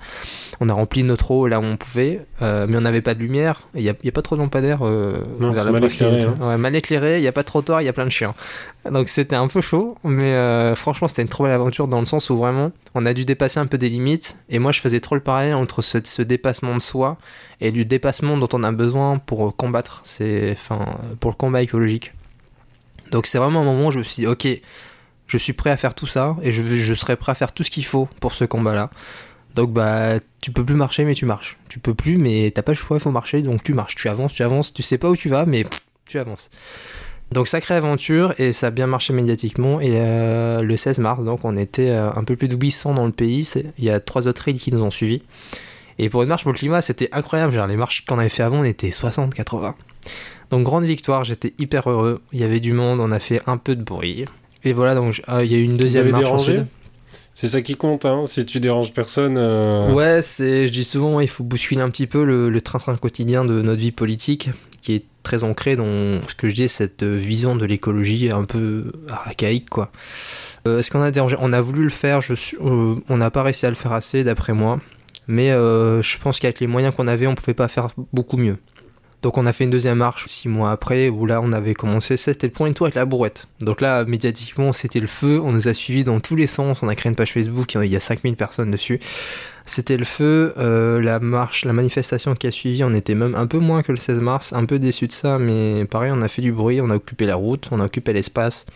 [0.60, 3.20] on a rempli notre eau là où on pouvait, euh, mais on n'avait pas de
[3.20, 5.12] lumière, il n'y a, il y a pas trop de lampadaires euh,
[5.52, 6.48] vers la mal éclairé, hein.
[6.48, 8.34] Ouais, mal éclairé, il n'y a pas de trottoir, il y a plein de chiens.
[8.90, 12.04] Donc c'était un peu chaud, mais euh, franchement c'était une trop belle aventure dans le
[12.04, 14.36] sens où vraiment on a dû dépasser un peu des limites.
[14.48, 17.18] Et moi je faisais trop le parallèle entre ce, dépassement de soi
[17.60, 20.80] et du dépassement dont on a besoin pour combattre, c'est, enfin,
[21.20, 22.12] pour le combat écologique.
[23.10, 24.46] Donc c'est vraiment un moment où je me suis dit ok,
[25.26, 27.62] je suis prêt à faire tout ça et je, je serai prêt à faire tout
[27.62, 28.90] ce qu'il faut pour ce combat-là.
[29.54, 31.58] Donc bah tu peux plus marcher mais tu marches.
[31.68, 34.08] Tu peux plus mais t'as pas le choix, il faut marcher donc tu marches, tu
[34.08, 35.64] avances, tu avances, tu sais pas où tu vas mais
[36.06, 36.50] tu avances.
[37.32, 41.44] Donc sacrée aventure et ça a bien marché médiatiquement et euh, le 16 mars donc
[41.44, 44.26] on était euh, un peu plus de 800 dans le pays, il y a trois
[44.28, 45.20] autres îles qui nous ont suivis.
[45.98, 48.42] Et pour une marche pour le climat c'était incroyable, genre les marches qu'on avait fait
[48.44, 49.74] avant on était 60-80.
[50.50, 53.58] Donc grande victoire, j'étais hyper heureux, il y avait du monde, on a fait un
[53.58, 54.24] peu de bruit.
[54.64, 56.66] Et voilà donc euh, il y a eu une deuxième avez marche dérangé ensuite.
[57.34, 58.24] C'est ça qui compte, hein.
[58.26, 59.36] Si tu déranges personne.
[59.38, 62.96] euh, Ouais, c'est, je dis souvent, il faut bousculer un petit peu le, le train-train
[62.96, 64.50] quotidien de notre vie politique,
[64.88, 65.84] qui est très ancré dans
[66.26, 69.92] ce que je dis, cette euh, vision de l'écologie un peu archaïque, quoi.
[70.66, 71.36] Euh, Est-ce qu'on a dérangé?
[71.40, 73.92] On a voulu le faire, je suis- euh, on n'a pas réussi à le faire
[73.92, 74.78] assez, d'après moi.
[75.26, 78.56] Mais je pense qu'avec les moyens qu'on avait, on pouvait pas faire beaucoup mieux.
[79.22, 82.16] Donc on a fait une deuxième marche six mois après, où là on avait commencé,
[82.16, 83.48] c'était le point et tout avec la brouette.
[83.60, 86.88] Donc là, médiatiquement, c'était le feu, on nous a suivis dans tous les sens, on
[86.88, 89.00] a créé une page Facebook, il y a 5000 personnes dessus.
[89.66, 93.46] C'était le feu, euh, la marche, la manifestation qui a suivi, on était même un
[93.46, 96.28] peu moins que le 16 mars, un peu déçu de ça, mais pareil, on a
[96.28, 98.66] fait du bruit, on a occupé la route, on a occupé l'espace.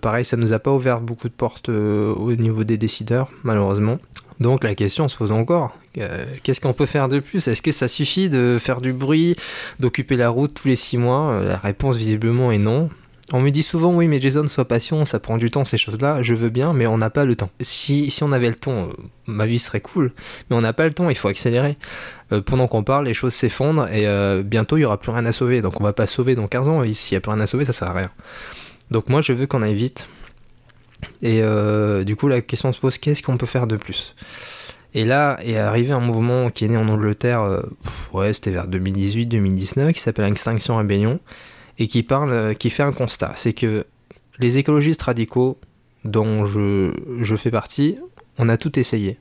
[0.00, 3.98] Pareil, ça nous a pas ouvert beaucoup de portes euh, au niveau des décideurs, malheureusement.
[4.40, 5.76] Donc la question se pose encore.
[5.98, 7.48] Euh, Qu'est-ce qu'on peut faire de plus?
[7.48, 9.34] Est-ce que ça suffit de faire du bruit,
[9.80, 11.30] d'occuper la route tous les six mois?
[11.30, 12.90] Euh, La réponse visiblement est non.
[13.32, 16.22] On me dit souvent oui mais Jason sois patient, ça prend du temps ces choses-là,
[16.22, 17.50] je veux bien mais on n'a pas le temps.
[17.60, 18.92] Si, si on avait le temps, euh,
[19.26, 20.12] ma vie serait cool,
[20.48, 21.76] mais on n'a pas le temps, il faut accélérer.
[22.44, 24.06] Pendant qu'on parle, les choses s'effondrent et
[24.42, 26.68] bientôt il y aura plus rien à sauver, donc on va pas sauver dans 15
[26.68, 28.10] ans, s'il y a plus rien à sauver ça sert à rien.
[28.90, 30.08] Donc moi je veux qu'on aille vite.
[31.22, 34.14] Et euh, du coup la question se pose qu'est-ce qu'on peut faire de plus?
[34.94, 37.62] Et là est arrivé un mouvement qui est né en Angleterre, euh,
[38.12, 41.20] ouais, c'était vers 2018-2019, qui s'appelle Extinction Rebellion,
[41.78, 43.86] et qui parle, euh, qui fait un constat, c'est que
[44.38, 45.58] les écologistes radicaux,
[46.04, 47.98] dont je, je fais partie,
[48.38, 49.18] on a tout essayé.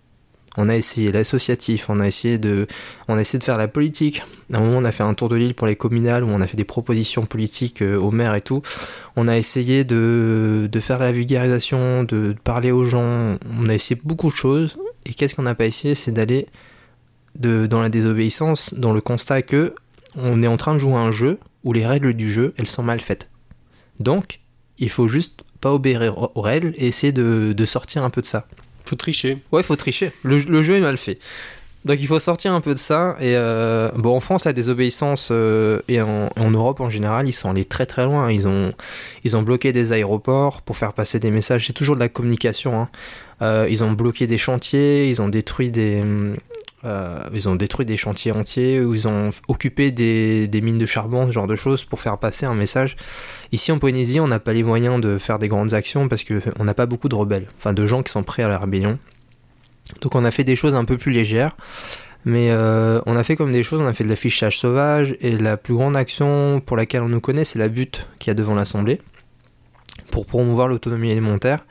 [0.57, 2.67] On a essayé l'associatif, on a essayé de,
[3.07, 4.23] on a essayé de faire la politique.
[4.53, 6.41] À un moment, on a fait un tour de l'île pour les communales où on
[6.41, 8.61] a fait des propositions politiques euh, au maire et tout.
[9.15, 13.37] On a essayé de, de faire la vulgarisation, de, parler aux gens.
[13.59, 14.77] On a essayé beaucoup de choses.
[15.05, 16.47] Et qu'est-ce qu'on n'a pas essayé C'est d'aller
[17.35, 19.75] de, dans la désobéissance, dans le constat que
[20.17, 22.67] on est en train de jouer à un jeu où les règles du jeu, elles
[22.67, 23.29] sont mal faites.
[23.99, 24.39] Donc,
[24.77, 28.25] il faut juste pas obéir aux règles et essayer de, de sortir un peu de
[28.25, 28.47] ça.
[28.85, 29.37] Faut tricher.
[29.51, 30.11] Ouais, faut tricher.
[30.23, 31.17] Le, jeu est mal fait.
[31.85, 33.15] Donc il faut sortir un peu de ça.
[33.19, 37.33] Et euh, bon, en France, la désobéissance euh, et en, en Europe en général, ils
[37.33, 38.31] sont allés très très loin.
[38.31, 38.73] Ils ont,
[39.23, 41.67] ils ont bloqué des aéroports pour faire passer des messages.
[41.67, 42.79] C'est toujours de la communication.
[42.81, 42.89] hein.
[43.41, 46.01] Euh, ils ont bloqué des chantiers, ils ont détruit des,
[46.85, 50.85] euh, ils ont détruit des chantiers entiers, ou ils ont occupé des, des mines de
[50.85, 52.95] charbon, ce genre de choses, pour faire passer un message.
[53.51, 56.63] Ici en Polynésie, on n'a pas les moyens de faire des grandes actions parce qu'on
[56.63, 58.99] n'a pas beaucoup de rebelles, enfin de gens qui sont prêts à la rébellion.
[60.01, 61.55] Donc on a fait des choses un peu plus légères.
[62.27, 65.37] Mais euh, on a fait comme des choses, on a fait de l'affichage sauvage, et
[65.37, 68.33] la plus grande action pour laquelle on nous connaît, c'est la butte qu'il y a
[68.33, 68.99] devant l'Assemblée,
[70.09, 71.63] pour promouvoir l'autonomie alimentaire.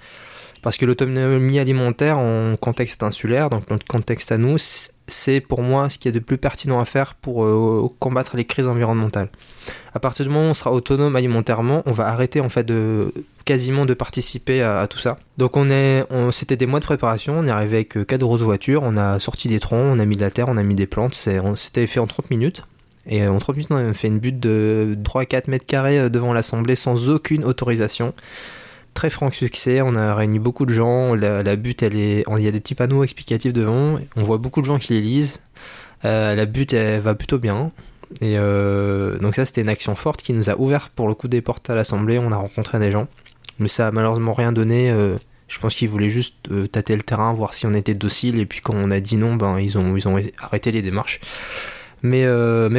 [0.64, 4.56] Parce que l'autonomie alimentaire en contexte insulaire, donc notre contexte à nous,
[5.06, 8.46] c'est pour moi ce qui est de plus pertinent à faire pour euh, combattre les
[8.46, 9.28] crises environnementales.
[9.92, 13.12] À partir du moment où on sera autonome alimentairement, on va arrêter en fait de
[13.44, 15.18] quasiment de participer à, tout ça.
[15.36, 18.40] Donc on est, c'était des mois de préparation, on est arrivé avec euh, quatre grosses
[18.40, 20.74] voitures, on a sorti des troncs, on a mis de la terre, on a mis
[20.74, 22.62] des plantes, c'était fait en 30 minutes.
[23.06, 26.32] Et euh, en 30 minutes, on a fait une butte de 3-4 mètres carrés devant
[26.32, 28.14] l'Assemblée sans aucune autorisation
[28.94, 29.82] très franc succès.
[29.82, 31.14] On a réuni beaucoup de gens.
[31.14, 33.98] La, butte, elle est, il y a des petits panneaux explicatifs devant.
[34.16, 35.42] On voit beaucoup de gens qui les lisent.
[36.04, 37.72] Euh, la butte, elle va plutôt bien.
[38.20, 41.28] Et euh, donc ça, c'était une action forte qui nous a ouvert pour le coup
[41.28, 42.18] des portes à l'Assemblée.
[42.18, 43.08] On a rencontré des gens,
[43.58, 44.90] mais ça a malheureusement rien donné.
[44.90, 45.16] Euh,
[45.48, 48.38] je pense qu'ils voulaient juste euh, tâter le terrain, voir si on était docile.
[48.38, 51.20] Et puis quand on a dit non, ben ils ont, ils ont arrêté les démarches.
[52.02, 52.26] Mais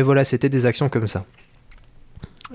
[0.01, 1.25] voilà, c'était des actions comme ça.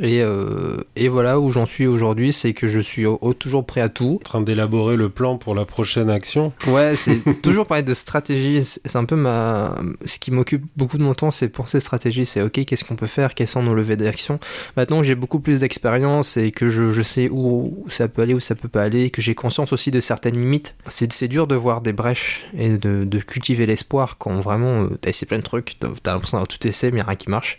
[0.00, 3.66] Et, euh, et voilà où j'en suis aujourd'hui, c'est que je suis au- au- toujours
[3.66, 4.16] prêt à tout.
[4.20, 6.52] En train d'élaborer le plan pour la prochaine action.
[6.66, 8.62] Ouais, c'est toujours parler de stratégie.
[8.64, 9.74] C'est un peu ma.
[10.04, 12.24] Ce qui m'occupe beaucoup de mon temps, c'est penser stratégie.
[12.24, 13.34] C'est ok, qu'est-ce qu'on peut faire?
[13.34, 14.40] Quels sont nos levées d'action?
[14.76, 18.34] Maintenant que j'ai beaucoup plus d'expérience et que je, je sais où, ça peut aller,
[18.34, 21.54] où ça peut pas aller, que j'ai conscience aussi de certaines limites, c'est dur de
[21.54, 25.42] voir des brèches et de, de cultiver l'espoir quand vraiment euh, t'as essayé plein de
[25.42, 27.58] trucs, t'as l'impression d'avoir tout essayé, mais rien qui marche.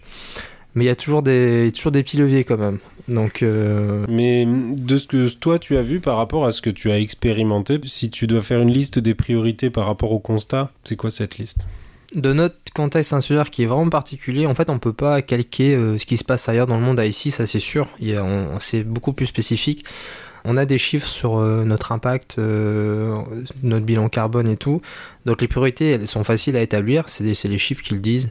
[0.75, 2.79] Mais il y a toujours des, toujours des petits leviers quand même.
[3.07, 3.43] Donc.
[3.43, 6.91] euh, Mais de ce que toi tu as vu par rapport à ce que tu
[6.91, 10.95] as expérimenté, si tu dois faire une liste des priorités par rapport au constat, c'est
[10.95, 11.67] quoi cette liste?
[12.13, 15.97] de notre contexte insulaire qui est vraiment particulier, en fait, on peut pas calquer euh,
[15.97, 17.87] ce qui se passe ailleurs dans le monde à ici, ça c'est sûr.
[18.59, 19.85] C'est beaucoup plus spécifique.
[20.43, 23.15] On a des chiffres sur euh, notre impact, euh,
[23.63, 24.81] notre bilan carbone et tout.
[25.25, 27.07] Donc les priorités, elles sont faciles à établir.
[27.07, 28.29] C'est les chiffres qui le disent.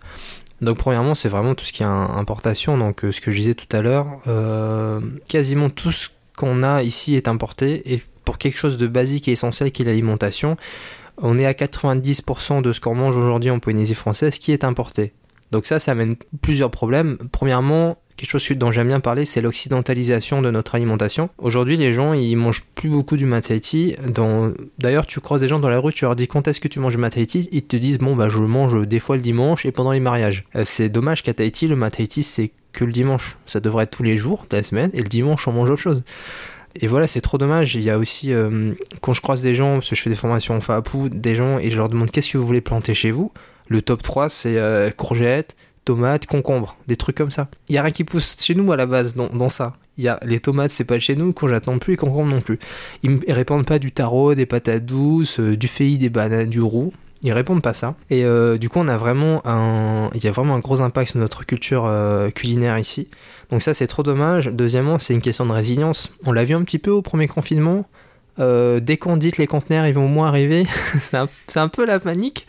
[0.61, 2.77] Donc premièrement, c'est vraiment tout ce qui est importation.
[2.77, 6.83] Donc euh, ce que je disais tout à l'heure, euh, quasiment tout ce qu'on a
[6.83, 7.93] ici est importé.
[7.93, 10.57] Et pour quelque chose de basique et essentiel qui est l'alimentation,
[11.19, 15.13] on est à 90% de ce qu'on mange aujourd'hui en Polynésie française qui est importé.
[15.51, 17.19] Donc ça, ça amène plusieurs problèmes.
[17.33, 21.31] Premièrement, quelque chose dont j'aime bien parler, c'est l'occidentalisation de notre alimentation.
[21.39, 23.97] Aujourd'hui, les gens, ils mangent plus beaucoup du mataiti.
[24.79, 26.79] D'ailleurs, tu croises des gens dans la rue, tu leur dis quand est-ce que tu
[26.79, 29.67] manges du mataiti Ils te disent, bon, bah, je le mange des fois le dimanche
[29.67, 30.45] et pendant les mariages.
[30.55, 33.37] Euh, c'est dommage qu'à Tahiti, le mataiti, c'est que le dimanche.
[33.47, 35.83] Ça devrait être tous les jours de la semaine et le dimanche, on mange autre
[35.83, 36.05] chose.
[36.77, 37.75] Et voilà, c'est trop dommage.
[37.75, 40.17] Il y a aussi, euh, quand je croise des gens, parce que je fais des
[40.17, 43.11] formations en FAPU, des gens, et je leur demande qu'est-ce que vous voulez planter chez
[43.11, 43.33] vous?
[43.71, 45.55] Le top 3, c'est euh, courgettes,
[45.85, 47.49] tomates, concombres, des trucs comme ça.
[47.69, 49.75] Il y a rien qui pousse chez nous à la base dans, dans ça.
[49.97, 52.59] Y a, les tomates, c'est pas chez nous, courgettes non plus, et concombres non plus.
[53.05, 56.61] Ils, ils répondent pas du taro, des patates douces, euh, du fei, des bananes, du
[56.61, 56.93] roux.
[57.23, 57.95] Ils répondent pas ça.
[58.09, 61.13] Et euh, du coup, on a vraiment un, il y a vraiment un gros impact
[61.13, 61.89] sur notre culture
[62.35, 63.09] culinaire ici.
[63.51, 64.47] Donc ça, c'est trop dommage.
[64.47, 66.13] Deuxièmement, c'est une question de résilience.
[66.25, 67.87] On l'a vu un petit peu au premier confinement.
[68.41, 70.67] Euh, dès qu'on dit que les conteneurs ils vont au moins arriver,
[70.99, 72.47] c'est un, peu la panique.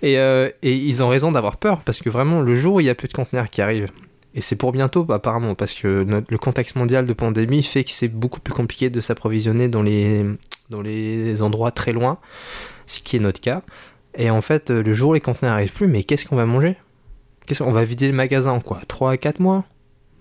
[0.00, 2.90] Et, euh, et ils ont raison d'avoir peur parce que vraiment, le jour il y
[2.90, 3.88] a plus de conteneurs qui arrivent,
[4.34, 8.08] et c'est pour bientôt apparemment parce que le contexte mondial de pandémie fait que c'est
[8.08, 12.18] beaucoup plus compliqué de s'approvisionner dans les, endroits très loin,
[12.86, 13.62] ce qui est notre cas.
[14.16, 16.76] Et en fait, le jour où les conteneurs arrivent plus, mais qu'est-ce qu'on va manger?
[17.46, 18.80] Qu'est-ce qu'on va vider le magasin en quoi?
[18.88, 19.64] 3 à 4 mois?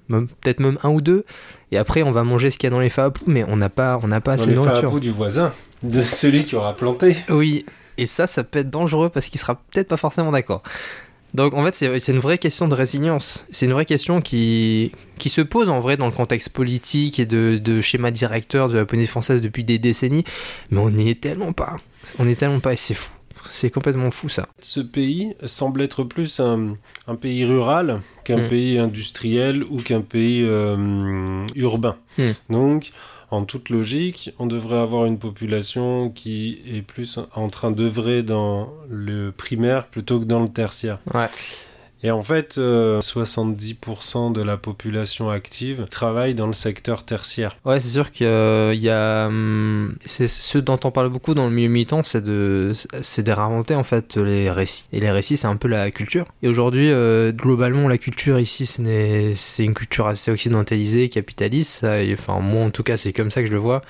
[0.09, 1.23] Peut-être même un ou deux.
[1.71, 3.69] Et après, on va manger ce qu'il y a dans les fapous, mais on n'a
[3.69, 4.99] pas, on n'a pas Dans assez de nourriture.
[4.99, 7.15] du voisin, de celui qui aura planté.
[7.29, 7.65] Oui,
[7.97, 10.63] et ça, ça peut être dangereux parce qu'il sera peut-être pas forcément d'accord.
[11.33, 13.45] Donc en fait, c'est c'est une vraie question de résilience.
[13.51, 17.25] C'est une vraie question qui, qui se pose en vrai dans le contexte politique et
[17.25, 20.25] de, de schéma directeur de la Polynésie française depuis des décennies,
[20.71, 21.77] mais on n'y est tellement pas.
[22.19, 23.11] On n'y est tellement pas et c'est fou.
[23.51, 24.47] C'est complètement fou ça.
[24.59, 26.75] Ce pays semble être plus un,
[27.07, 28.47] un pays rural qu'un Mm.
[28.47, 31.95] pays industriel ou qu'un pays euh, urbain.
[32.17, 32.31] Mm.
[32.49, 32.91] Donc,
[33.31, 38.69] en toute logique, on devrait avoir une population qui est plus en train d'œuvrer dans
[38.89, 40.99] le primaire plutôt que dans le tertiaire.
[41.13, 41.29] Ouais.
[42.03, 47.57] Et en fait, 70% de la population active travaille dans le secteur tertiaire.
[47.65, 49.27] Ouais, c'est sûr qu'il y a.
[49.27, 53.31] Hum, c'est ce dont on parle beaucoup dans le milieu militant, c'est de, c'est de
[53.31, 54.85] réinventer en fait les récits.
[54.91, 56.25] Et les récits, c'est un peu la culture.
[56.41, 56.91] Et aujourd'hui,
[57.33, 61.85] globalement, la culture ici, c'est une culture assez occidentalisée, capitaliste.
[62.13, 63.81] enfin, moi en tout cas, c'est comme ça que je le vois.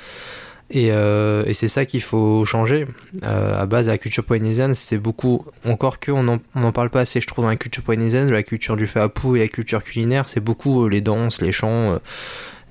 [0.75, 2.85] Euh, et, c'est ça qu'il faut changer.
[3.23, 5.45] Euh, à base de la culture polynésienne, c'était beaucoup.
[5.65, 8.77] Encore que on n'en parle pas assez, je trouve, dans la culture polynésienne, la culture
[8.77, 11.99] du fapou et la culture culinaire, c'est beaucoup euh, les danses, les chants,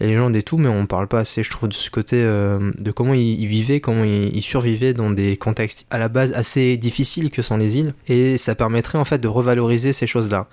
[0.00, 2.90] les légendes et tout, mais on parle pas assez, je trouve, de ce côté de
[2.90, 7.30] comment ils, vivaient, comment ils, ils, survivaient dans des contextes à la base assez difficiles
[7.30, 7.94] que sont les îles.
[8.08, 10.48] Et ça permettrait en fait de revaloriser ces choses-là.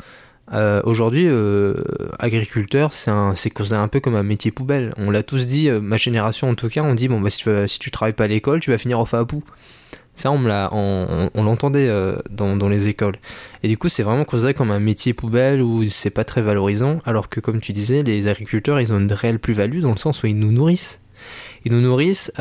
[0.53, 1.75] Euh, aujourd'hui, euh,
[2.19, 4.93] agriculteur, c'est considéré un peu comme un métier poubelle.
[4.97, 7.39] On l'a tous dit, euh, ma génération en tout cas, on dit bon bah si
[7.39, 9.43] tu, si travailles pas à l'école, tu vas finir au FAPou.
[10.15, 10.39] Ça, on
[11.36, 11.88] on, l'entendait
[12.31, 13.17] dans, dans, les écoles.
[13.62, 17.01] Et du coup, c'est vraiment considéré comme un métier poubelle où c'est pas très valorisant,
[17.05, 20.23] alors que comme tu disais, les agriculteurs, ils ont une réelle plus-value dans le sens
[20.23, 21.01] où ils nous nourrissent.
[21.65, 22.31] Ils nous nourrissent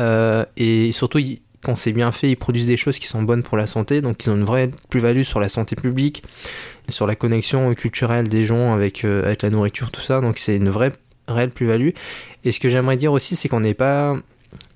[0.57, 1.19] et surtout,
[1.67, 4.25] quand c'est bien fait, ils produisent des choses qui sont bonnes pour la santé, donc
[4.25, 6.23] ils ont une vraie plus-value sur la santé publique,
[6.87, 10.21] sur la connexion culturelle des gens avec, euh, avec la nourriture, tout ça.
[10.21, 10.93] Donc c'est une vraie
[11.27, 11.89] réelle plus-value.
[12.45, 14.15] Et ce que j'aimerais dire aussi, c'est qu'on n'est pas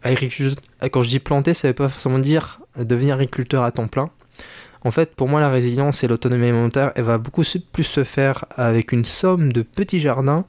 [0.03, 4.09] Quand je dis planter, ça veut pas forcément dire devenir agriculteur à temps plein.
[4.83, 8.43] En fait, pour moi, la résilience et l'autonomie alimentaire, elle va beaucoup plus se faire
[8.57, 10.43] avec une somme de petits jardins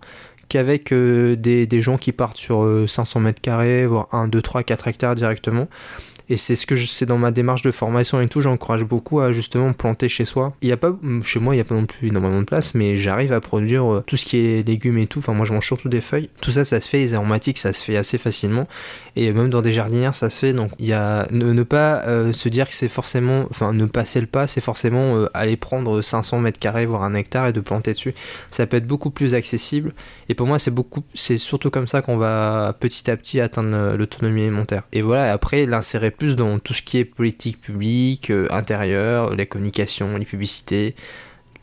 [0.48, 4.42] qu'avec euh, des, des, gens qui partent sur 500 euh, mètres carrés, voire 1, 2,
[4.42, 5.68] 3, 4 hectares directement.
[6.28, 9.20] Et c'est ce que je sais dans ma démarche de formation et tout, j'encourage beaucoup
[9.20, 10.54] à justement planter chez soi.
[10.62, 12.74] Il y a pas, chez moi, il n'y a pas non plus énormément de place,
[12.74, 15.18] mais j'arrive à produire euh, tout ce qui est légumes et tout.
[15.18, 16.30] Enfin, moi, je mange surtout des feuilles.
[16.40, 18.68] Tout ça, ça se fait, les aromatiques, ça se fait assez facilement.
[19.16, 20.52] Et même dans des jardinières, ça se fait.
[20.52, 24.20] Donc, il y a ne, pas euh, se dire que c'est forcément, enfin, ne passer
[24.20, 27.60] le pas, c'est forcément euh, aller prendre 500 mètres carrés, voire un hectare et de
[27.60, 28.14] planter dessus.
[28.50, 29.92] Ça peut être beaucoup plus accessible.
[30.28, 33.96] Et pour moi, c'est beaucoup, c'est surtout comme ça qu'on va petit à petit atteindre
[33.96, 34.82] l'autonomie alimentaire.
[34.92, 39.46] Et voilà, après, l'insérer plus dans tout ce qui est politique publique, euh, intérieure, les
[39.46, 40.94] communications, les publicités,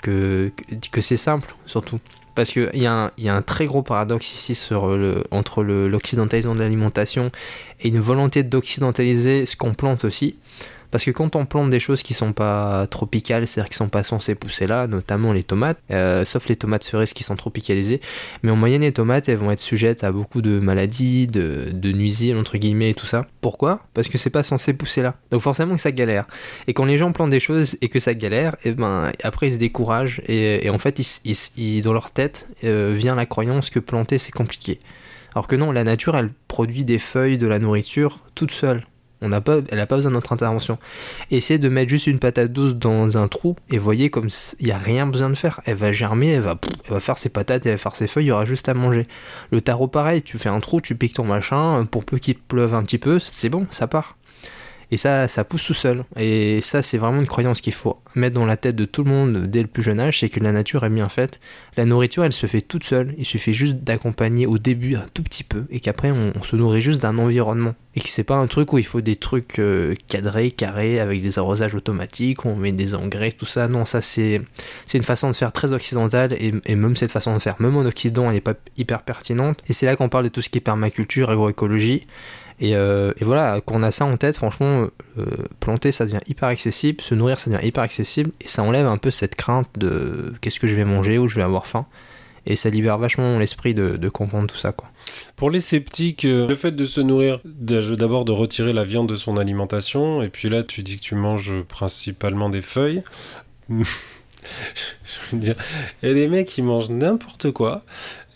[0.02, 0.52] que,
[0.92, 2.00] que, c'est simple surtout.
[2.36, 2.88] Parce qu'il y, y
[3.30, 7.32] a un très gros paradoxe ici sur le, entre l'occidentalisation de l'alimentation
[7.82, 10.36] et une volonté d'occidentaliser ce qu'on plante aussi.
[10.92, 14.04] Parce que quand on plante des choses qui sont pas tropicales, c'est-à-dire qui sont pas
[14.04, 18.02] censées pousser là, notamment les tomates, euh, sauf les tomates cerises qui sont tropicalisées,
[18.44, 22.38] mais en moyenne les tomates elles vont être sujettes à beaucoup de maladies, de, nuisibles
[22.38, 23.26] entre guillemets et tout ça.
[23.42, 23.82] Pourquoi?
[23.94, 25.16] Parce que c'est pas censé pousser là.
[25.32, 26.26] Donc forcément que ça galère.
[26.68, 29.48] Et quand les gens plantent des choses et que ça galère, et eh ben après
[29.48, 31.00] ils se découragent et, en fait
[31.58, 34.80] ils, dans leur tête euh, vient la croyance que planter c'est compliqué.
[35.36, 38.82] Alors que non, la nature elle produit des feuilles, de la nourriture toute seule.
[39.22, 40.78] Elle n'a pas besoin de notre intervention.
[41.30, 44.30] Essayez de mettre juste une patate douce dans un trou et voyez comme
[44.60, 45.60] il n'y a rien besoin de faire.
[45.66, 48.26] Elle va germer, elle va, elle va faire ses patates, elle va faire ses feuilles,
[48.26, 49.06] il y aura juste à manger.
[49.52, 52.74] Le tarot pareil, tu fais un trou, tu piques ton machin, pour peu qu'il pleuve
[52.74, 54.16] un petit peu, c'est bon, ça part.
[54.92, 56.04] Et ça, ça pousse tout seul.
[56.18, 59.10] Et ça, c'est vraiment une croyance qu'il faut mettre dans la tête de tout le
[59.10, 61.40] monde dès le plus jeune âge, c'est que la nature est bien faite.
[61.78, 63.14] La nourriture, elle se fait toute seule.
[63.18, 66.82] Il suffit juste d'accompagner au début un tout petit peu, et qu'après, on, se nourrit
[66.82, 67.76] juste d'un environnement.
[67.96, 71.22] Et que c'est pas un truc où il faut des trucs euh, cadrés, carrés, avec
[71.22, 73.68] des arrosages automatiques, où on met des engrais, tout ça.
[73.68, 74.42] Non, ça, c'est
[74.94, 77.86] une façon de faire très occidentale, et, et, même cette façon de faire, même en
[77.86, 79.62] Occident, elle n'est pas hyper pertinente.
[79.68, 82.08] Et c'est là qu'on parle de tout ce qui est permaculture, agroécologie.
[82.62, 85.26] Euh, et, voilà, quand on a ça en tête, franchement, euh,
[85.60, 88.98] planter ça devient hyper accessible, se nourrir ça devient hyper accessible, et ça enlève un
[88.98, 91.86] peu cette crainte de qu'est-ce que je vais manger ou je vais avoir faim.
[92.46, 94.72] Et ça libère vachement l'esprit de, comprendre tout ça.
[94.72, 94.90] Quoi.
[95.36, 99.16] Pour les sceptiques, euh, le fait de se nourrir, d'abord de retirer la viande de
[99.16, 103.04] son alimentation, et puis là tu dis que tu manges principalement des feuilles.
[103.70, 103.86] je
[105.32, 105.56] veux dire,
[106.02, 107.84] et les mecs ils mangent n'importe quoi.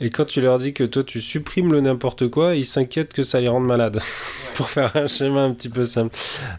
[0.04, 3.24] Et quand tu leur dis que toi tu supprimes le n'importe quoi, ils s'inquiètent que
[3.24, 4.02] ça les rende malades.
[4.54, 6.14] Pour faire un schéma un petit peu simple.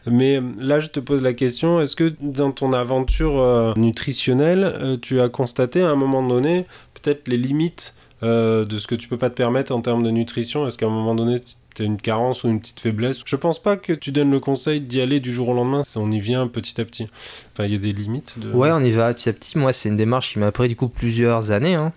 [0.07, 4.65] Mais euh, là, je te pose la question est-ce que dans ton aventure euh, nutritionnelle,
[4.65, 9.07] euh, tu as constaté à un moment donné peut-être les limites de ce que tu
[9.07, 10.67] peux pas te permettre en termes de nutrition?
[10.67, 11.43] Est-ce qu'à un moment donné,
[11.75, 13.21] tu as une carence ou une petite faiblesse?
[13.27, 15.83] Je pense pas que tu donnes le conseil d'y aller du jour au lendemain.
[15.97, 17.07] On y vient petit à petit.
[17.53, 18.39] Enfin, il y a des limites.
[18.39, 18.51] De...
[18.51, 19.59] Ouais, on y va petit à petit.
[19.59, 21.75] Moi, c'est une démarche qui m'a pris du coup plusieurs années.
[21.75, 21.93] Hein.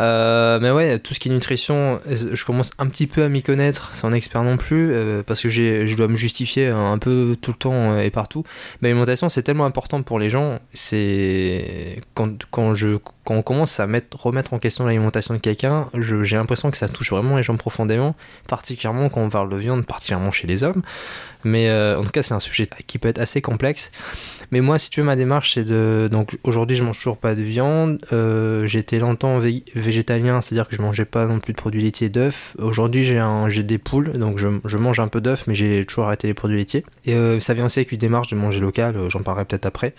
[0.00, 3.42] Euh, mais ouais, tout ce qui est nutrition, je commence un petit peu à m'y
[3.42, 7.52] connaître, sans expert non plus, euh, parce que je dois me justifier un peu tout
[7.52, 8.44] le temps euh, et partout.
[8.80, 10.60] Mais l'alimentation, c'est tellement important pour les gens.
[10.72, 15.88] C'est quand, quand, je quand on commence à mettre, remettre en question l'alimentation de quelqu'un,
[15.92, 19.84] j'ai l'impression que ça touche vraiment les gens profondément, particulièrement quand on parle de viande,
[19.84, 20.80] particulièrement chez les hommes.
[21.44, 23.92] Mais euh, en tout cas, c'est un sujet qui peut être assez complexe.
[24.50, 26.08] Mais moi, si tu veux, ma démarche, c'est de.
[26.10, 27.98] Donc aujourd'hui, je mange toujours pas de viande.
[28.12, 29.38] Euh, été longtemps
[29.74, 32.54] végétalien, c'est-à-dire que je mangeais pas non plus de produits laitiers et d'œufs.
[32.58, 33.48] Aujourd'hui, j'ai un...
[33.48, 36.58] des poules, donc je, je mange un peu d'œufs, mais j'ai toujours arrêté les produits
[36.58, 36.84] laitiers.
[37.04, 39.94] Et euh, ça vient aussi avec une démarche de manger local, j'en parlerai peut-être après.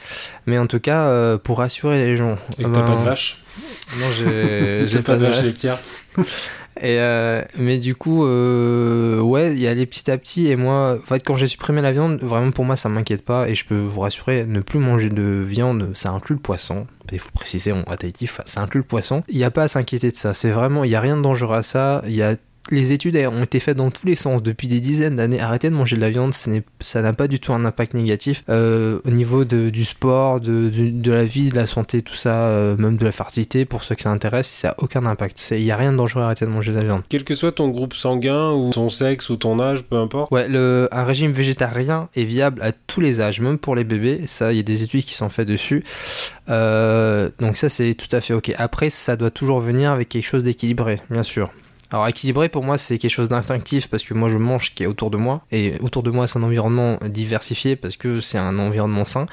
[0.45, 2.37] Mais en tout cas, pour rassurer les gens.
[2.57, 3.18] Et que pas de vache
[3.97, 5.77] Non, j'ai pas, de vache laitière.
[6.81, 10.47] Et euh, mais du coup, euh, ouais, il y a les petit à petit.
[10.47, 13.49] Et moi, en fait, quand j'ai supprimé la viande, vraiment pour moi, ça m'inquiète pas.
[13.49, 16.87] Et je peux vous rassurer, ne plus manger de viande, ça inclut le poisson.
[17.11, 19.23] Il faut préciser, on, à Tahiti, ça inclut le poisson.
[19.27, 20.33] Il n'y a pas à s'inquiéter de ça.
[20.33, 22.01] C'est vraiment, il n'y a rien de dangereux à ça.
[22.05, 22.35] Il y a
[22.71, 25.39] les études ont été faites dans tous les sens depuis des dizaines d'années.
[25.39, 28.99] Arrêtez de manger de la viande, ça n'a pas du tout un impact négatif euh,
[29.05, 33.05] au niveau du sport, de, la vie, de la santé, tout ça, euh, même de
[33.05, 33.65] la fertilité.
[33.65, 35.39] Pour ceux que ça intéresse, ça n'a aucun impact.
[35.51, 37.01] Il n'y a rien de dangereux à arrêter de manger de la viande.
[37.09, 40.31] Quel que soit ton groupe sanguin ou ton sexe ou ton âge, peu importe.
[40.31, 44.21] Ouais, le, un régime végétarien est viable à tous les âges, même pour les bébés.
[44.25, 45.83] Ça, il y a des études qui sont faites dessus.
[46.49, 48.53] Euh, donc ça, c'est tout à fait ok.
[48.57, 51.51] Après, ça doit toujours venir avec quelque chose d'équilibré, bien sûr.
[51.91, 54.83] Alors équilibré pour moi c'est quelque chose d'instinctif parce que moi je mange ce qui
[54.83, 58.37] est autour de moi et autour de moi c'est un environnement diversifié parce que c'est
[58.37, 59.25] un environnement sain.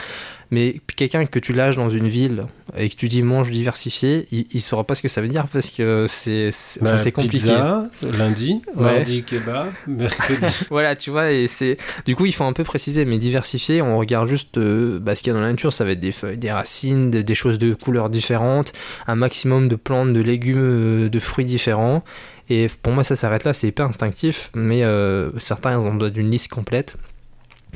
[0.50, 2.44] Mais quelqu'un que tu lâches dans une ville
[2.76, 5.48] et que tu dis mange diversifié, il, il saura pas ce que ça veut dire
[5.48, 7.38] parce que c'est c'est bah, compliqué.
[7.38, 10.66] Pizza, lundi, mardi kebab, mercredi.
[10.70, 13.98] voilà, tu vois et c'est du coup il faut un peu préciser mais diversifié, on
[13.98, 16.12] regarde juste euh, bah, ce qu'il y a dans la nature, ça va être des
[16.12, 18.72] feuilles, des racines, des, des choses de couleurs différentes,
[19.06, 22.04] un maximum de plantes, de légumes, euh, de fruits différents.
[22.48, 26.30] Et pour moi, ça s'arrête là, c'est hyper instinctif, mais euh, certains ont besoin d'une
[26.30, 26.96] liste complète.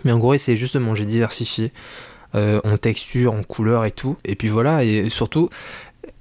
[0.04, 1.72] Mais en gros, c'est juste de manger diversifié,
[2.34, 4.16] euh, en texture, en couleur et tout.
[4.24, 5.48] Et puis voilà, et surtout,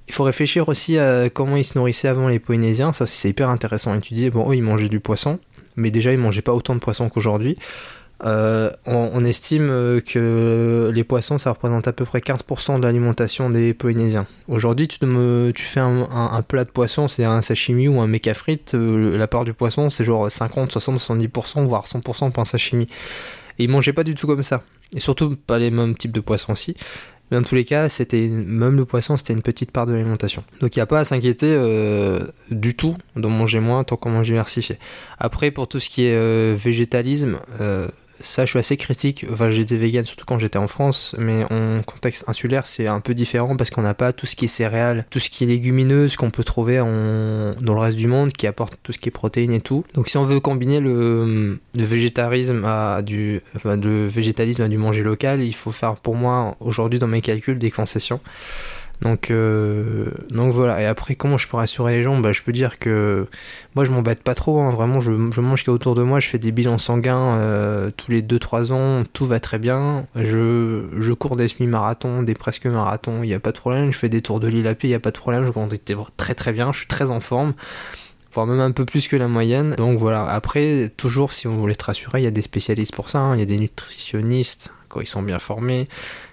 [0.08, 3.30] il faut réfléchir aussi à comment ils se nourrissaient avant les Polynésiens, ça aussi c'est
[3.30, 4.30] hyper intéressant à étudier.
[4.30, 5.38] Bon, eux, ils mangeaient du poisson,
[5.76, 7.56] mais déjà, ils mangeaient pas autant de poisson qu'aujourd'hui.
[8.24, 13.48] Euh, on, estime euh, que les poissons, ça représente à peu près 15% de l'alimentation
[13.48, 14.26] des Polynésiens.
[14.46, 14.98] Aujourd'hui, tu,
[15.64, 19.44] fais un, plat de poisson, c'est un sashimi ou un méca frites, euh, la part
[19.44, 22.86] du poisson, c'est genre 50, 60, 70%, voire 100% pour un sashimi.
[23.60, 24.62] Et ils mangeaient pas du tout comme ça.
[24.96, 26.74] Et surtout pas les mêmes types de poissons aussi.
[27.30, 30.42] Mais dans tous les cas, c'était même le poisson, c'était une petite part de l'alimentation.
[30.60, 31.54] Donc il n'y a pas à s'inquiéter
[32.50, 34.78] du tout de manger moins tant qu'on mange diversifié.
[35.18, 37.38] Après, pour tout ce qui est végétalisme,
[38.20, 39.26] ça, je suis assez critique.
[39.32, 43.14] Enfin, j'étais vegan surtout quand j'étais en France, mais en contexte insulaire, c'est un peu
[43.14, 46.16] différent parce qu'on n'a pas tout ce qui est céréales, tout ce qui est légumineuse
[46.16, 49.52] qu'on peut trouver dans le reste du monde, qui apporte tout ce qui est protéines
[49.52, 49.84] et tout.
[49.94, 55.42] Donc, si on veut combiner le, végétarisme à du, le végétalisme à du manger local,
[55.42, 58.20] il faut faire, pour moi, aujourd'hui dans mes calculs, des concessions.
[59.02, 60.80] Donc, euh, donc voilà.
[60.82, 62.18] Et après, comment je peux rassurer les gens?
[62.18, 63.26] Bah, Je peux dire que
[63.74, 64.60] moi, je m'embête pas trop.
[64.60, 64.70] Hein.
[64.70, 66.20] Vraiment, je, je mange qui autour de moi.
[66.20, 69.04] Je fais des bilans sanguins euh, tous les 2-3 ans.
[69.12, 70.06] Tout va très bien.
[70.14, 73.22] Je, je cours des semi-marathons, des presque marathons.
[73.22, 73.90] Il n'y a pas de problème.
[73.92, 74.88] Je fais des tours de l'île à pied.
[74.88, 75.46] Il n'y a pas de problème.
[75.46, 75.74] Je compte
[76.16, 76.72] très très bien.
[76.72, 77.54] Je suis très en forme
[78.32, 79.74] voire même un peu plus que la moyenne.
[79.76, 83.10] Donc voilà, après, toujours si on voulait te rassurer, il y a des spécialistes pour
[83.10, 83.34] ça, hein.
[83.34, 85.88] il y a des nutritionnistes quand ils sont bien formés,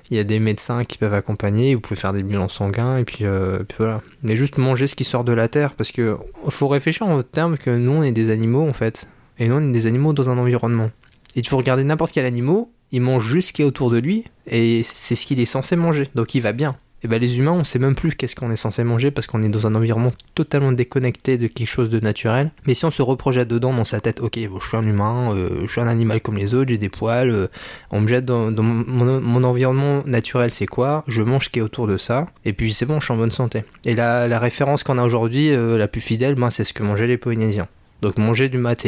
[0.10, 3.04] il y a des médecins qui peuvent accompagner, vous pouvez faire des bilans sanguins, et
[3.04, 4.02] puis, euh, puis voilà.
[4.24, 6.18] Mais juste manger ce qui sort de la terre, parce que
[6.50, 9.70] faut réfléchir en termes que nous on est des animaux en fait, et nous on
[9.70, 10.92] est des animaux dans un environnement.
[11.36, 14.00] Et tu faut regarder n'importe quel animal, il mange juste ce qui est autour de
[14.00, 17.22] lui, et c'est ce qu'il est censé manger, donc il va bien et eh ben
[17.22, 19.68] les humains, on sait même plus qu'est-ce qu'on est censé manger parce qu'on est dans
[19.68, 22.50] un environnement totalement déconnecté de quelque chose de naturel.
[22.66, 25.62] Mais si on se reprojette dedans dans sa tête, ok, je suis un humain, euh,
[25.62, 27.48] je suis un animal comme les autres, j'ai des poils, euh,
[27.92, 31.04] on me jette dans, mon, environnement naturel, c'est quoi?
[31.08, 33.18] Je mange ce qui est autour de ça, et puis c'est bon, je suis en
[33.18, 33.64] bonne santé.
[33.86, 36.82] Et la, la référence qu'on a aujourd'hui, euh, la plus fidèle, ben, c'est ce que
[36.82, 37.68] mangeaient les Polynésiens.
[38.02, 38.86] Donc manger du mat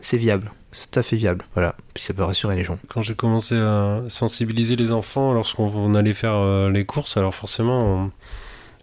[0.00, 1.44] c'est viable c'est tout à fait viable.
[1.54, 2.78] Voilà, puis ça peut rassurer les gens.
[2.88, 8.10] Quand j'ai commencé à sensibiliser les enfants lorsqu'on allait faire euh, les courses, alors forcément,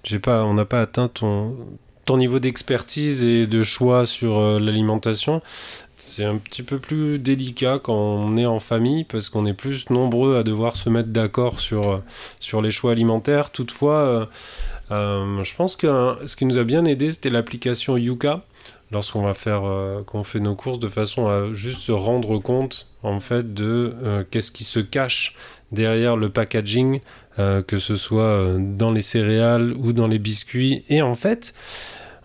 [0.04, 1.56] j'ai pas, on n'a pas atteint ton,
[2.06, 5.42] ton niveau d'expertise et de choix sur euh, l'alimentation.
[5.96, 9.90] C'est un petit peu plus délicat quand on est en famille parce qu'on est plus
[9.90, 12.04] nombreux à devoir se mettre d'accord sur, euh,
[12.40, 13.50] sur les choix alimentaires.
[13.50, 14.30] Toutefois,
[14.92, 18.44] je pense que ce qui nous a bien aidé, c'était l'application Yuka
[18.92, 22.88] lorsqu'on va faire, euh, qu'on fait nos courses, de façon à juste se rendre compte
[23.04, 25.36] en fait de euh, qu'est-ce qui se cache
[25.72, 27.02] derrière le packaging,
[27.40, 30.86] euh, que ce soit dans les céréales ou dans les biscuits.
[30.90, 31.54] Et en fait,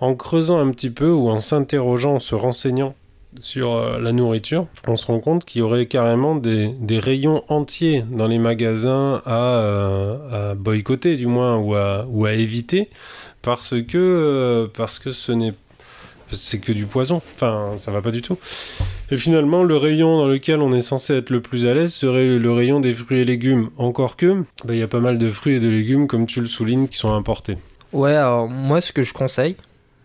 [0.00, 2.94] en creusant un petit peu ou en s'interrogeant, en se renseignant
[3.40, 8.28] sur la nourriture, on se rend compte qu'il y aurait carrément des, rayons entiers dans
[8.28, 12.90] les magasins à, boycotter, du moins, ou à, ou à éviter,
[13.40, 14.68] parce que,
[15.12, 15.54] ce n'est
[16.32, 17.22] c'est que du poison.
[17.34, 18.38] Enfin, ça va pas du tout.
[19.10, 22.38] Et finalement, le rayon dans lequel on est censé être le plus à l'aise serait
[22.38, 23.70] le rayon des fruits et légumes.
[23.78, 26.40] Encore que, bah, il y a pas mal de fruits et de légumes, comme tu
[26.40, 27.58] le soulignes, qui sont importés.
[27.92, 29.56] Ouais, alors moi, ce que je conseille,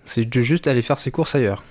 [0.06, 1.64] c'est de juste aller faire ses courses ailleurs.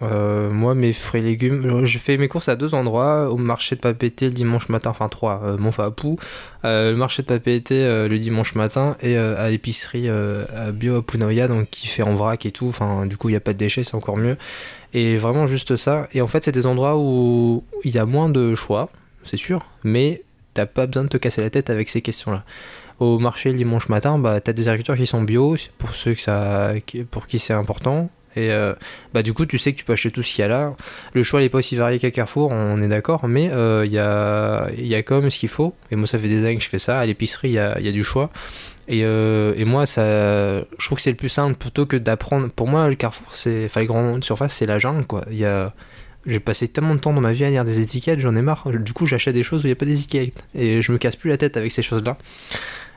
[0.00, 3.36] Euh, moi, mes fruits et légumes, euh, je fais mes courses à deux endroits, au
[3.36, 6.18] marché de Papeete le dimanche matin, enfin trois, euh, Montfapou,
[6.64, 10.96] euh, le marché de Papeete euh, le dimanche matin et à l'épicerie euh, à bio
[10.96, 13.40] à Punoya, donc qui fait en vrac et tout, enfin du coup il n'y a
[13.40, 14.38] pas de déchets, c'est encore mieux.
[14.94, 16.08] Et vraiment juste ça.
[16.12, 18.88] Et en fait, c'est des endroits où il y a moins de choix,
[19.22, 20.22] c'est sûr, mais
[20.54, 22.44] t'as pas besoin de te casser la tête avec ces questions-là.
[23.00, 26.20] Au marché le dimanche matin, bah, t'as des agriculteurs qui sont bio, pour ceux que
[26.20, 26.72] ça,
[27.10, 28.08] pour qui c'est important.
[28.36, 28.74] Et euh,
[29.12, 30.72] bah, du coup, tu sais que tu peux acheter tout ce qu'il y a là.
[31.12, 33.98] Le choix n'est pas aussi varié qu'à Carrefour, on est d'accord, mais euh, il y,
[33.98, 35.74] a, y a quand même ce qu'il faut.
[35.90, 36.98] Et moi, ça fait des années que je fais ça.
[36.98, 38.30] À l'épicerie, il y a, y a du choix.
[38.88, 40.02] Et, euh, et moi, ça,
[40.60, 42.48] je trouve que c'est le plus simple plutôt que d'apprendre.
[42.48, 45.22] Pour moi, le Carrefour, c'est, enfin, les grandes surfaces, c'est la jungle, quoi.
[45.30, 45.72] Il y a,
[46.26, 48.68] j'ai passé tellement de temps dans ma vie à lire des étiquettes, j'en ai marre.
[48.70, 50.44] Du coup, j'achète des choses où il n'y a pas d'étiquettes.
[50.54, 52.16] Et je me casse plus la tête avec ces choses-là.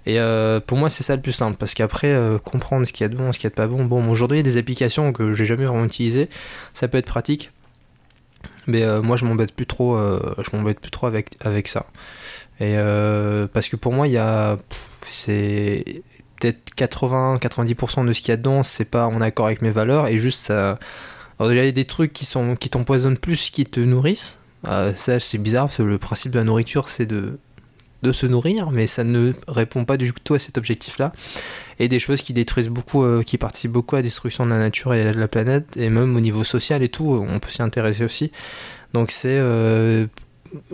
[0.08, 1.58] Et euh, pour moi, c'est ça le plus simple.
[1.58, 3.55] Parce qu'après, euh, comprendre ce qu'il y a de bon, ce qu'il y a de
[3.55, 3.84] pas bon.
[3.84, 6.30] Bon, aujourd'hui, il y a des applications que j'ai jamais vraiment utilisées.
[6.74, 7.51] Ça peut être pratique.
[8.68, 9.99] Mais euh, moi, je m'embête plus trop.
[9.99, 11.86] je m'embête plus trop avec, avec ça.
[12.62, 12.78] Et
[13.53, 14.58] parce que pour moi, il y a.
[15.10, 15.84] C'est
[16.39, 20.08] peut-être 80-90% de ce qu'il y a dedans, c'est pas en accord avec mes valeurs.
[20.08, 20.49] Et juste.
[20.49, 24.39] Alors, il y a des trucs qui sont qui t'empoisonnent plus qu'ils te nourrissent.
[24.64, 27.39] Ça, c'est bizarre parce que le principe de la nourriture, c'est de
[28.04, 31.14] de se nourrir, mais ça ne répond pas du tout à cet objectif-là.
[31.80, 34.60] Et des choses qui détruisent beaucoup, euh, qui participent beaucoup à la destruction de la
[34.60, 37.62] nature et de la planète, et même au niveau social et tout, on peut s'y
[37.62, 38.32] intéresser aussi.
[38.93, 40.06] Donc c'est, euh,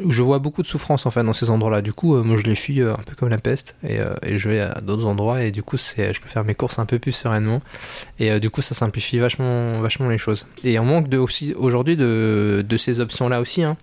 [0.08, 1.82] je vois beaucoup de souffrance en fait dans ces endroits-là.
[1.82, 4.00] Du coup, euh, moi je les fuis un peu comme la peste, et,
[4.38, 6.86] je vais à d'autres endroits, et du coup c'est, je peux faire mes courses un
[6.86, 7.62] peu plus sereinement.
[8.20, 10.46] Et du coup, ça simplifie vachement, vachement les choses.
[10.64, 13.64] Et on manque aussi aujourd'hui de, de ces options-là aussi.
[13.64, 13.78] Hein.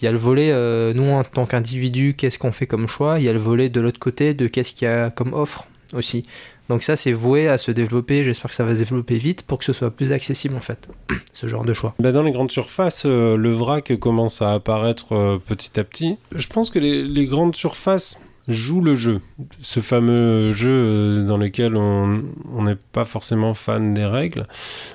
[0.00, 3.18] Il y a le volet, euh, nous en tant qu'individu, qu'est-ce qu'on fait comme choix
[3.18, 5.66] Il y a le volet de l'autre côté de qu'est-ce qu'il y a comme offre
[5.94, 6.24] aussi.
[6.70, 8.22] Donc ça, c'est voué à se développer.
[8.22, 10.88] J'espère que ça va se développer vite pour que ce soit plus accessible en fait,
[11.32, 11.94] ce genre de choix.
[11.98, 16.16] Bah, dans les grandes surfaces, euh, le vrac commence à apparaître euh, petit à petit.
[16.34, 19.20] Je pense que les, grandes surfaces jouent le jeu.
[19.60, 22.22] Ce fameux jeu dans lequel on
[22.62, 24.46] n'est pas forcément fan des règles.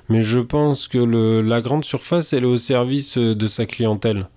[0.10, 4.28] Mais je pense que la grande surface, elle est au service de sa clientèle.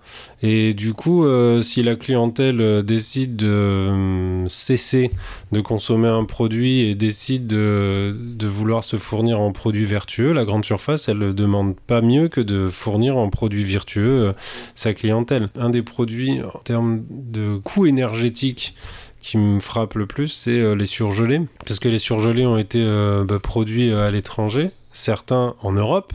[0.41, 5.11] Et du coup, euh, si la clientèle euh, décide de euh, cesser
[5.51, 10.63] de consommer un produit et décide de, vouloir se fournir en produits vertueux, la grande
[10.63, 14.33] surface, elle ne demande pas mieux que de fournir en produits vertueux
[14.75, 15.47] sa clientèle.
[15.57, 18.75] Un des produits en termes de coût énergétique
[19.21, 21.41] qui me frappe le plus, c'est les surgelés.
[21.65, 22.83] Parce que les surgelés ont été
[23.27, 26.13] bah, produits à l'étranger, certains en Europe.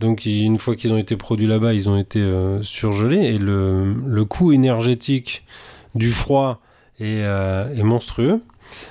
[0.00, 3.34] Donc une fois qu'ils ont été produits là-bas, ils ont été euh, surgelés.
[3.34, 5.44] Et le, coût énergétique
[5.94, 6.60] du froid
[7.00, 8.40] est, euh, est monstrueux.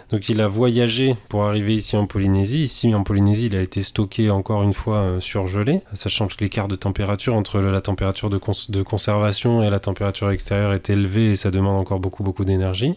[0.10, 2.62] Donc il a voyagé pour arriver ici en Polynésie.
[2.62, 6.68] Ici en Polynésie, il a été stocké encore une fois euh, surgelé, sachant que l'écart
[6.68, 8.39] de température entre la température de,
[8.70, 12.95] de conservation et la température extérieure est élevé et ça demande encore beaucoup beaucoup d'énergie.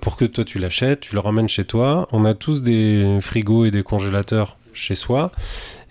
[0.00, 2.08] Pour que toi tu l'achètes, tu le ramènes chez toi.
[2.12, 5.32] On a tous des frigos et des congélateurs chez soi.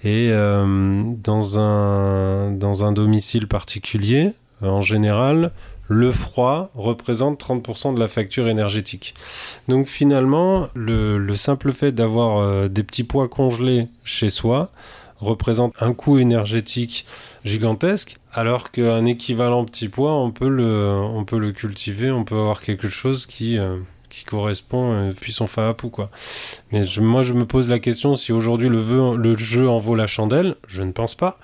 [0.05, 5.51] Et euh, dans, un, dans un domicile particulier, euh, en général,
[5.87, 9.15] le froid représente 30% de la facture énergétique.
[9.67, 14.71] Donc finalement, le, le simple fait d'avoir euh, des petits pois congelés chez soi
[15.17, 17.07] représente un coût énergétique
[17.43, 22.35] gigantesque, alors qu'un équivalent petit pois, on peut le, on peut le cultiver, on peut
[22.35, 23.57] avoir quelque chose qui,
[24.15, 26.09] qui correspond, euh, puis son faapou, quoi.
[26.71, 30.07] Mais je- moi, je me pose la question si aujourd'hui le, jeu en vaut la
[30.07, 30.55] chandelle.
[30.67, 31.37] Je ne pense pas.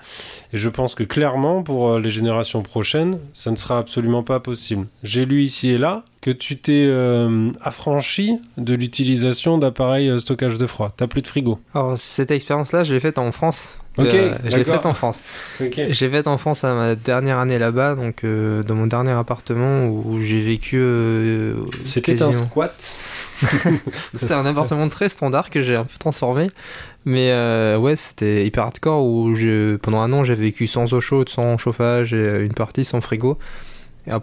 [0.52, 4.40] Et je pense que clairement, pour euh, les générations prochaines, ça ne sera absolument pas
[4.40, 4.86] possible.
[5.02, 10.66] J'ai lu ici et là que tu t'es euh, affranchi de l'utilisation d'appareils stockage de
[10.66, 10.92] froid.
[10.96, 11.58] T'as plus de frigo.
[11.74, 13.76] Alors cette expérience-là, je l'ai faite en France.
[13.98, 15.22] Ok, Euh, je l'ai faite en France.
[15.60, 15.80] Ok.
[15.90, 19.86] J'ai faite en France à ma dernière année là-bas, donc euh, dans mon dernier appartement
[19.86, 20.76] où j'ai vécu.
[20.78, 22.92] euh, C'était un squat.
[24.14, 26.46] C'était un appartement très standard que j'ai un peu transformé.
[27.04, 31.00] Mais euh, ouais, c'était hyper hardcore où je, pendant un an j'ai vécu sans eau
[31.00, 33.38] chaude, sans chauffage et une partie sans frigo.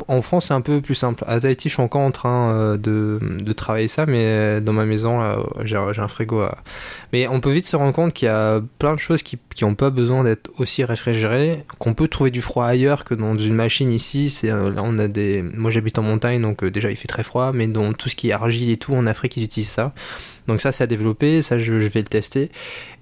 [0.10, 1.24] En France, c'est un peu plus simple.
[1.26, 4.74] À Tahiti, je suis encore en train euh, de, de, travailler ça, mais euh, dans
[4.74, 5.22] ma maison,
[5.64, 6.44] j'ai un frigo.
[7.14, 9.76] Mais on peut vite se rendre compte qu'il y a plein de choses qui n'ont
[9.76, 13.90] pas besoin d'être aussi réfrigérées, qu'on peut trouver du froid ailleurs que dans une machine
[13.90, 14.38] ici.
[14.44, 15.42] Euh, on a des...
[15.42, 18.30] Moi, j'habite en montagne, donc déjà, il fait très froid, mais dans tout ce qui
[18.30, 19.94] est argile et tout, en Afrique, ils utilisent ça.
[20.50, 22.50] Donc ça, c'est à développer, ça, je, vais le tester.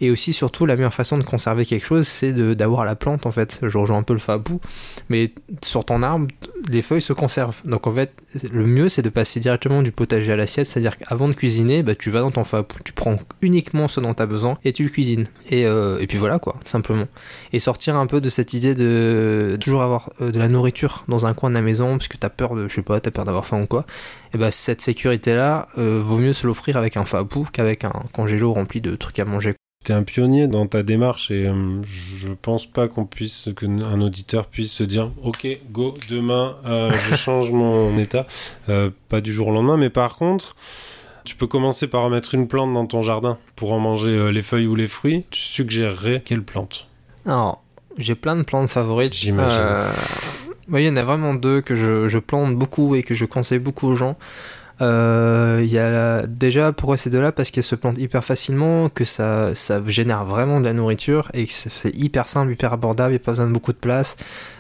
[0.02, 3.32] Et aussi, surtout, la meilleure façon de conserver quelque chose, c'est d'avoir la plante, en
[3.32, 3.60] fait.
[3.64, 4.60] Je rejoins un peu le fabou,
[5.10, 5.32] mais
[5.64, 6.28] sur ton arbre,
[6.70, 7.62] les feuilles se conservent.
[7.64, 8.12] Donc en fait,
[8.52, 11.96] le mieux, c'est de passer directement du potager à l'assiette, c'est-à-dire qu'avant de cuisiner, bah,
[11.96, 14.84] tu vas dans ton fabou, tu prends uniquement ce dont tu as besoin et tu
[14.84, 15.26] le cuisines.
[15.50, 17.08] Et, euh, et puis voilà, quoi, simplement.
[17.54, 21.26] Et sortir un peu de cette idée de toujours avoir euh, de la nourriture dans
[21.26, 23.10] un coin de la maison, parce que tu as peur de, je sais pas, tu
[23.10, 23.86] as peur d'avoir faim ou quoi.
[24.34, 28.54] Et bah cette sécurité-là, euh, vaut mieux se l'offrir avec un fabou qu'avec un congélo
[28.54, 29.56] rempli de trucs à manger.
[29.90, 34.72] Un pionnier dans ta démarche et euh, je pense pas qu'on puisse, qu'un auditeur puisse
[34.72, 38.26] se dire Ok, go, demain euh, je change mon état.
[38.68, 40.56] Euh, pas du jour au lendemain, mais par contre,
[41.24, 44.68] tu peux commencer par mettre une plante dans ton jardin pour en manger les feuilles
[44.68, 45.26] ou les fruits.
[45.30, 46.88] Tu suggérerais quelle plante?
[47.26, 47.64] Alors,
[47.98, 49.14] j'ai plein de plantes favorites.
[49.14, 49.64] J'imagine.
[50.74, 53.60] il y en a vraiment deux que je, je, plante beaucoup et que je conseille
[53.60, 54.18] beaucoup aux gens.
[54.82, 57.32] Euh, y a déjà pourquoi ces deux-là?
[57.32, 61.46] Parce qu'elles se plantent hyper facilement, que ça, ça génère vraiment de la nourriture et
[61.46, 64.18] que c'est hyper simple, hyper abordable, il n'y a pas besoin de beaucoup de place.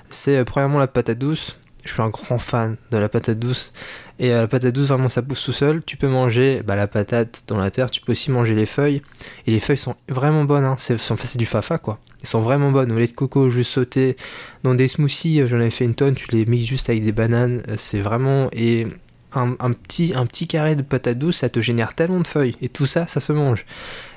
[0.09, 1.57] C'est euh, premièrement la patate douce.
[1.86, 3.72] Je suis un grand fan de la patate douce.
[4.20, 5.84] Et euh, la patate douce, vraiment, ça pousse tout seul.
[5.86, 9.01] Tu peux manger bah, la patate dans la terre, tu peux aussi manger les feuilles.
[9.45, 10.65] Et les feuilles sont vraiment bonnes.
[10.65, 10.76] Hein.
[10.78, 11.99] C'est, du fafa, quoi.
[12.22, 12.91] Elles sont vraiment bonnes.
[12.91, 14.18] Au lait de coco, juste sauté.
[14.63, 16.15] Dans des smoothies, j'en avais fait une tonne.
[16.15, 17.61] Tu les mixes juste avec des bananes.
[17.78, 18.49] C'est vraiment.
[18.53, 18.88] Et
[19.34, 22.55] un, petit, un petit carré de patate douce, ça te génère tellement de feuilles.
[22.61, 23.65] Et tout ça, ça se mange.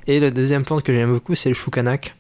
[0.06, 2.14] Et la deuxième plante que j'aime beaucoup, c'est le choukanak.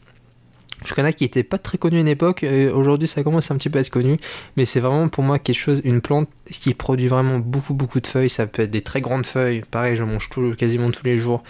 [0.84, 3.78] Choukanak qui était pas très connu à une époque, aujourd'hui ça commence un petit peu
[3.78, 4.16] à être connu,
[4.56, 8.06] mais c'est vraiment pour moi quelque chose, une plante qui produit vraiment beaucoup beaucoup de
[8.06, 11.18] feuilles, ça peut être des très grandes feuilles, pareil je mange tout, quasiment tous les
[11.18, 11.42] jours,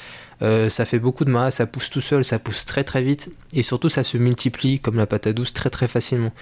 [0.43, 3.31] euh, ça fait beaucoup de masse, ça pousse tout seul, ça pousse très très vite,
[3.53, 6.33] et surtout ça se multiplie comme la patate douce très très facilement.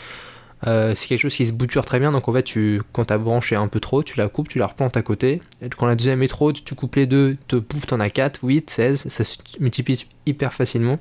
[0.67, 2.13] Euh, c'est quelque chose qui se bouture très bien.
[2.13, 4.59] Donc en fait, tu, quand ta branche est un peu trop, tu la coupes, tu
[4.59, 5.41] la replantes à côté.
[5.77, 8.71] Quand la deuxième est trop, tu coupes les deux, te pouf, t'en as 4, 8,
[8.71, 9.09] 16.
[9.09, 10.99] Ça se multiplie hyper facilement.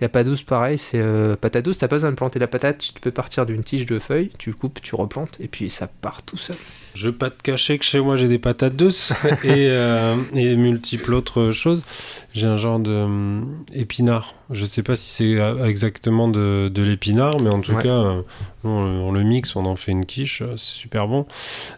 [0.00, 2.78] la patate douce, pareil, c'est euh, patate douce, t'as pas besoin de planter la patate,
[2.78, 6.22] tu peux partir d'une tige de feuilles, tu coupes, tu replantes, et puis ça part
[6.22, 6.56] tout seul.
[6.94, 9.12] Je veux pas te cacher que chez moi j'ai des patates douces
[9.44, 11.84] et, euh, et, multiples autres choses.
[12.32, 13.40] J'ai un genre de euh,
[13.74, 14.34] épinard.
[14.50, 18.22] Je sais pas si c'est euh, exactement de, de l'épinard, mais en tout cas, euh,
[18.62, 21.26] on, le mixe, on en fait une quiche, c'est super bon.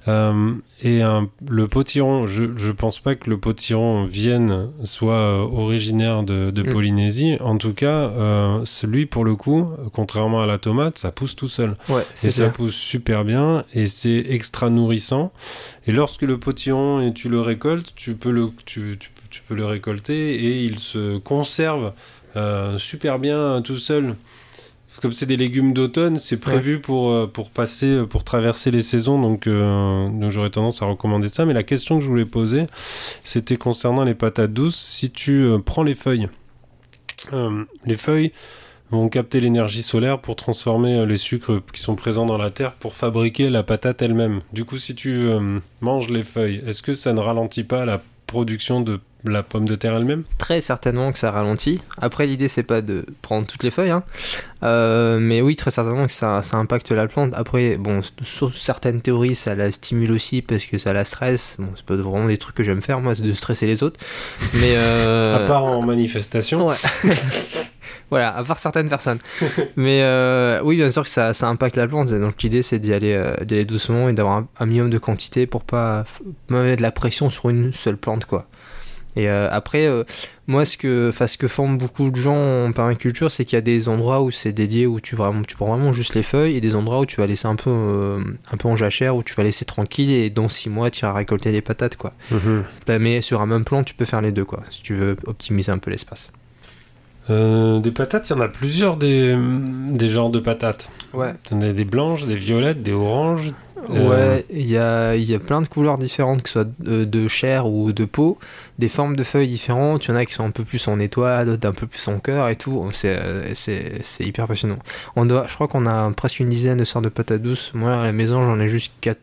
[0.07, 1.01] et
[1.49, 6.73] le potiron, je, je pense pas que le potiron vienne soit originaire de, de mm.
[6.73, 7.37] Polynésie.
[7.41, 8.11] En tout cas,
[8.65, 11.77] celui pour le coup, contrairement à la tomate, ça pousse tout seul.
[11.89, 15.33] Ouais, et ça pousse super bien et c'est extra nourrissant.
[15.87, 19.55] Et lorsque le potiron et tu le récoltes, tu peux le, tu, tu tu peux
[19.55, 21.93] le récolter et il se conserve
[22.37, 24.15] euh, super bien tout seul.
[25.01, 28.83] Comme c'est des légumes d'automne, c'est prévu pour, euh, pour passer, euh, pour traverser les
[28.83, 31.47] saisons, donc, donc j'aurais tendance à recommander ça.
[31.47, 32.67] Mais la question que je voulais poser,
[33.25, 34.77] c'était concernant les patates douces.
[34.77, 36.29] Si tu prends les feuilles,
[37.33, 38.33] les feuilles
[38.91, 42.93] vont capter l'énergie solaire pour transformer les sucres qui sont présents dans la terre pour
[42.93, 44.41] fabriquer la patate elle-même.
[44.53, 45.25] Du coup, si tu
[45.81, 49.75] manges les feuilles, est-ce que ça ne ralentit pas la production de la pomme de
[49.75, 51.81] terre elle-même Très certainement que ça ralentit.
[52.01, 54.03] Après, l'idée, c'est pas de prendre toutes les feuilles, hein.
[54.63, 57.33] euh, mais oui, très certainement que ça, ça, impacte la plante.
[57.35, 61.57] Après, bon, sur certaines théories, ça la stimule aussi parce que ça la stresse.
[61.59, 64.01] Bon, c'est pas vraiment des trucs que j'aime faire, moi, c'est de stresser les autres.
[64.55, 65.37] Mais euh...
[65.45, 66.67] à part en manifestation.
[66.67, 66.77] Ouais.
[68.11, 69.19] voilà, à part certaines personnes.
[69.77, 72.11] Mais euh, oui, bien sûr que ça, ça, impacte la plante.
[72.11, 75.47] Donc l'idée, c'est d'y aller, euh, aller, doucement et d'avoir un, un, minimum de quantité
[75.47, 76.05] pour pas
[76.49, 78.47] mettre de la pression sur une seule plante, quoi.
[79.17, 80.05] Et euh, après, euh,
[80.47, 83.63] moi, ce que, ce que font beaucoup de gens en permaculture, c'est qu'il y a
[83.63, 86.61] des endroits où c'est dédié, où tu, vraiment, tu prends vraiment juste les feuilles, et
[86.61, 88.21] des endroits où tu vas laisser un peu, euh,
[88.53, 91.15] un peu en jachère, où tu vas laisser tranquille, et dans 6 mois, tu iras
[91.15, 92.13] récolter les patates, quoi.
[92.31, 92.65] Mhm.
[92.87, 95.17] Bah, mais sur un même plan, tu peux faire les deux, quoi, si tu veux
[95.27, 96.33] optimiser un peu l'espace.
[97.29, 99.37] des patates, il y en a plusieurs des,
[99.89, 100.91] des genres de patates.
[101.13, 101.33] Ouais.
[101.51, 103.53] Il y en a des blanches, des violettes, des oranges,
[103.89, 107.67] ouais, il y a, y a, plein de couleurs différentes, que ce soit de, chair
[107.67, 108.39] ou de peau,
[108.79, 110.07] des formes de feuilles différentes.
[110.07, 112.07] Il y en a qui sont un peu plus en étoile, d'autres un peu plus
[112.09, 112.89] en cœur et tout.
[112.93, 113.21] C'est
[114.21, 114.79] hyper passionnant.
[115.17, 117.73] On doit, je crois qu'on a presque une dizaine de sortes de patates douces.
[117.75, 119.19] Moi, à la maison, j'en ai juste 4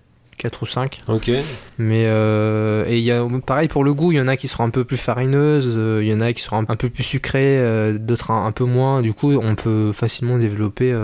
[0.61, 0.99] ou 5.
[1.07, 1.31] Ok.
[1.77, 4.47] Mais euh, et il y a pareil pour le goût, il y en a qui
[4.47, 7.03] seront un peu plus farineuses, euh, il y en a qui seront un peu plus
[7.03, 9.01] sucrées, euh, d'autres un, un peu moins.
[9.01, 10.95] Du coup, on peut facilement développer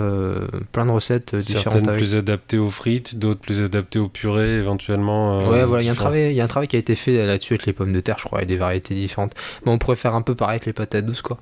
[0.72, 1.64] plein de recettes différentes.
[1.64, 2.00] Certaines avec.
[2.00, 5.38] plus adaptées aux frites, d'autres plus adaptées aux purées, éventuellement.
[5.38, 5.96] Ouais, voilà, il y, a un différentes.
[5.96, 8.00] travail, il y a un travail qui a été fait là-dessus avec les pommes de
[8.00, 9.32] terre, je crois, et des variétés différentes.
[9.64, 11.38] Mais on pourrait faire un peu pareil avec les patates douces, quoi.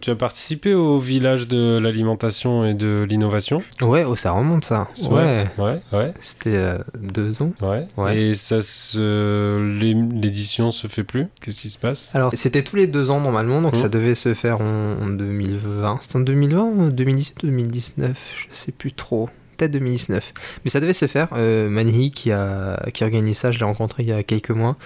[0.00, 3.62] Tu as participé au village de l'alimentation et de l'innovation?
[3.82, 4.88] Ouais, oh, ça remonte ça.
[5.10, 5.46] Ouais.
[5.58, 7.52] Ouais, ouais, C'était euh, deux ans.
[7.62, 7.86] ouais.
[7.96, 8.18] Ouais.
[8.18, 9.58] Et ça se...
[9.80, 11.26] l'é- l'édition se fait plus?
[11.42, 12.10] Qu'est-ce qui se passe?
[12.14, 13.80] Alors, c'était tous les deux ans normalement, donc Mhm.
[13.80, 15.98] ça devait se faire en, en 2020.
[16.00, 18.16] C'était en 2020 ou 2018 2019
[18.48, 19.28] Je sais plus trop.
[19.56, 20.32] Peut-être 2019.
[20.64, 21.28] Mais ça devait se faire.
[21.36, 24.76] Euh, Manhi qui, a, qui organise ça, je l'ai rencontré il y a quelques mois.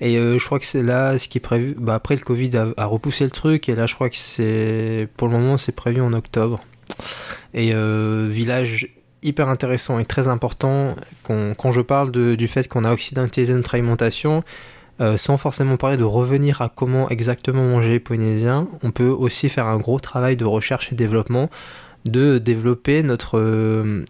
[0.00, 1.74] Et euh, je crois que c'est là ce qui est prévu.
[1.78, 5.08] Bah, après, le Covid a, repoussé le truc, et là, je crois que c'est.
[5.16, 6.60] Pour le moment, c'est prévu en octobre.
[7.54, 8.88] Et euh, village
[9.22, 10.96] hyper intéressant et très important.
[11.22, 14.42] Qu'on- quand je parle de- du fait qu'on a occidentalisé notre alimentation,
[15.00, 19.48] euh, sans forcément parler de revenir à comment exactement manger les Polynésiens, on peut aussi
[19.48, 21.48] faire un gros travail de recherche et développement,
[22.04, 23.40] de développer notre,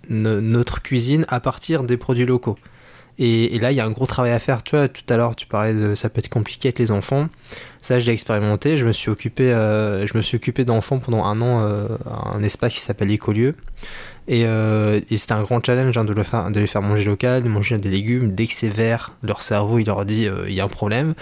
[0.08, 2.56] no- notre cuisine à partir des produits locaux.
[3.18, 4.62] Et, là, il y a un gros travail à faire.
[4.62, 7.28] Tu vois, tout à l'heure, tu parlais de ça peut être compliqué avec les enfants.
[7.80, 8.76] Ça, je l'ai expérimenté.
[8.76, 10.04] Je me suis occupé, euh,
[10.34, 13.54] occupé d'enfants pendant un an euh, à un espace qui s'appelle Écolieu.
[14.26, 17.76] Et, euh, et c'était un grand challenge hein, de, les faire manger local, de manger
[17.78, 18.34] des légumes.
[18.34, 21.14] Dès que c'est vert, leur cerveau il leur dit euh, il y a un problème.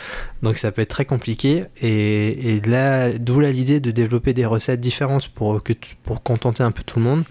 [0.42, 1.64] Donc ça peut être très compliqué.
[1.80, 5.72] Et, là, d'où là l'idée de développer des recettes différentes pour, que,
[6.04, 7.24] pour contenter un peu tout le monde.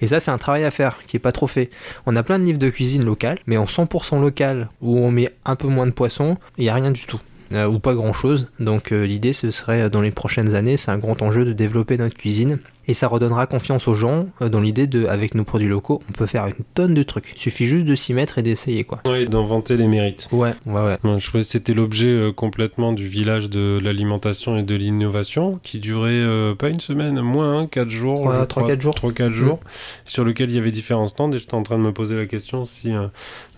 [0.00, 1.70] Et ça, c'est un travail à faire qui est pas trop fait.
[2.06, 5.30] On a plein de livres de cuisine locale, mais en 100% local, où on met
[5.44, 7.20] un peu moins de poisson, il n'y a rien du tout.
[7.54, 8.50] Euh, ou pas grand chose.
[8.60, 11.96] Donc euh, l'idée ce serait dans les prochaines années, c'est un grand enjeu de développer
[11.96, 12.58] notre cuisine
[12.88, 16.12] et ça redonnera confiance aux gens euh, dans l'idée de avec nos produits locaux, on
[16.12, 17.32] peut faire une tonne de trucs.
[17.36, 19.00] Il suffit juste de s'y mettre et d'essayer quoi.
[19.06, 20.28] Oui, d'inventer les mérites.
[20.32, 20.96] Ouais, ouais, ouais.
[21.04, 25.60] Ouais, Je trouvais que c'était l'objet euh, complètement du village de l'alimentation et de l'innovation
[25.62, 28.24] qui durait euh, pas une semaine, moins, hein, 4 jours.
[28.26, 28.72] Ouais, je trois, crois.
[28.74, 28.94] quatre jours.
[28.94, 29.60] 3-4 jours,
[30.04, 32.26] sur lequel il y avait différents stands et j'étais en train de me poser la
[32.26, 33.06] question si euh,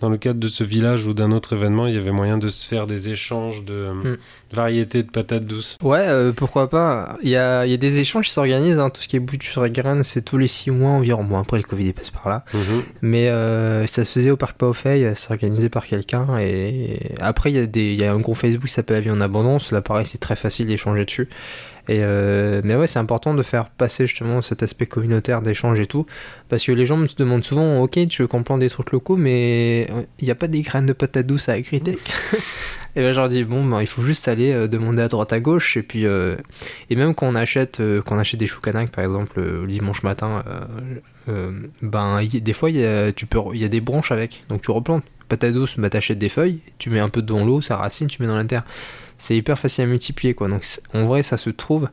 [0.01, 2.49] dans le cadre de ce village ou d'un autre événement il y avait moyen de
[2.49, 4.17] se faire des échanges de euh, Mm.
[4.53, 5.77] variétés de patates douces.
[5.83, 7.17] Ouais, pourquoi pas.
[7.23, 9.65] Il y a, y a des échanges qui s'organisent, hein, tout ce qui est bouture
[9.65, 11.23] et graines, c'est tous les 6 mois environ.
[11.23, 12.43] Bon, après le Covid il passe par là.
[13.01, 16.27] Mais euh, ça se faisait au parc Paufey, c'est organisé par quelqu'un.
[16.39, 19.11] Et après, il y, a des- y a un groupe Facebook qui s'appelle La vie
[19.11, 19.71] en abondance.
[19.71, 21.29] Là, pareil, c'est très facile d'échanger dessus.
[21.87, 25.85] Et euh, mais ouais, c'est important de faire passer justement cet aspect communautaire d'échange et
[25.87, 26.05] tout.
[26.49, 29.17] Parce que les gens me demandent souvent Ok, tu veux qu'on plante des trucs locaux,
[29.17, 29.87] mais
[30.19, 31.97] il n'y a pas des graines de patates douces à Agritech.
[32.95, 35.33] et ben, je leur dis Bon, ben, il faut juste aller euh, demander à droite
[35.33, 35.75] à gauche.
[35.77, 36.35] Et puis, euh,
[36.89, 39.61] et même quand on achète, euh, quand on achète des choux canaques, par exemple, euh,
[39.61, 40.59] le dimanche matin, euh,
[41.29, 41.51] euh,
[41.81, 44.41] ben y- des fois il y a, tu peux il y a des branches avec
[44.49, 47.61] donc tu replantes patate douce bah t'achètes des feuilles tu mets un peu dans l'eau
[47.61, 48.63] ça racine tu mets dans la terre
[49.21, 50.47] c'est hyper facile à multiplier quoi.
[50.47, 51.87] Donc en vrai ça se trouve.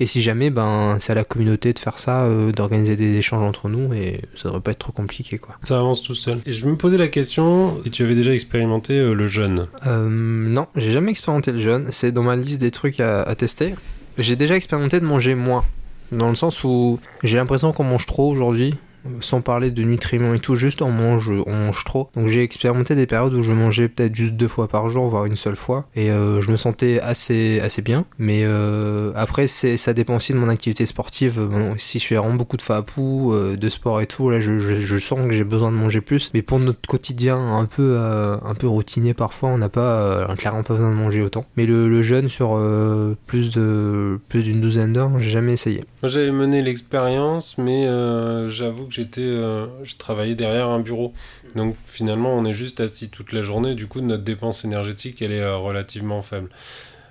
[0.00, 3.44] Et si jamais ben c'est à la communauté de faire ça euh, d'organiser des échanges
[3.44, 5.56] entre nous et ça devrait pas être trop compliqué quoi.
[5.62, 6.40] Ça avance tout seul.
[6.46, 9.66] Et je me posais la question si tu avais déjà expérimenté euh, le jeûne?
[9.86, 11.88] Euh, non j'ai jamais expérimenté le jeûne.
[11.90, 13.74] C'est dans ma liste des trucs à, à tester.
[14.16, 15.64] J'ai déjà expérimenté de manger moins
[16.10, 18.74] dans le sens où j'ai l'impression qu'on mange trop aujourd'hui
[19.20, 22.10] sans parler de nutriments et tout, juste on mange, on mange trop.
[22.14, 25.24] Donc j'ai expérimenté des périodes où je mangeais peut-être juste deux fois par jour, voire
[25.26, 28.04] une seule fois, et euh, je me sentais assez, assez bien.
[28.18, 31.40] Mais euh, après, ça dépend aussi de mon activité sportive.
[31.40, 34.58] Bon, si je fais vraiment beaucoup de fapou, euh, de sport et tout, là, je,
[34.58, 36.30] je, je sens que j'ai besoin de manger plus.
[36.34, 40.34] Mais pour notre quotidien un peu, euh, un peu routinier parfois, on n'a pas, euh,
[40.36, 41.44] clairement pas besoin de manger autant.
[41.56, 45.84] Mais le, le jeûne sur euh, plus de, plus d'une douzaine d'heures, j'ai jamais essayé.
[46.02, 51.12] Moi, j'avais mené l'expérience, mais euh, j'avoue que j'étais, euh, je travaillais derrière un bureau.
[51.54, 53.74] Donc finalement, on est juste assis toute la journée.
[53.76, 56.48] Du coup, notre dépense énergétique, elle est euh, relativement faible.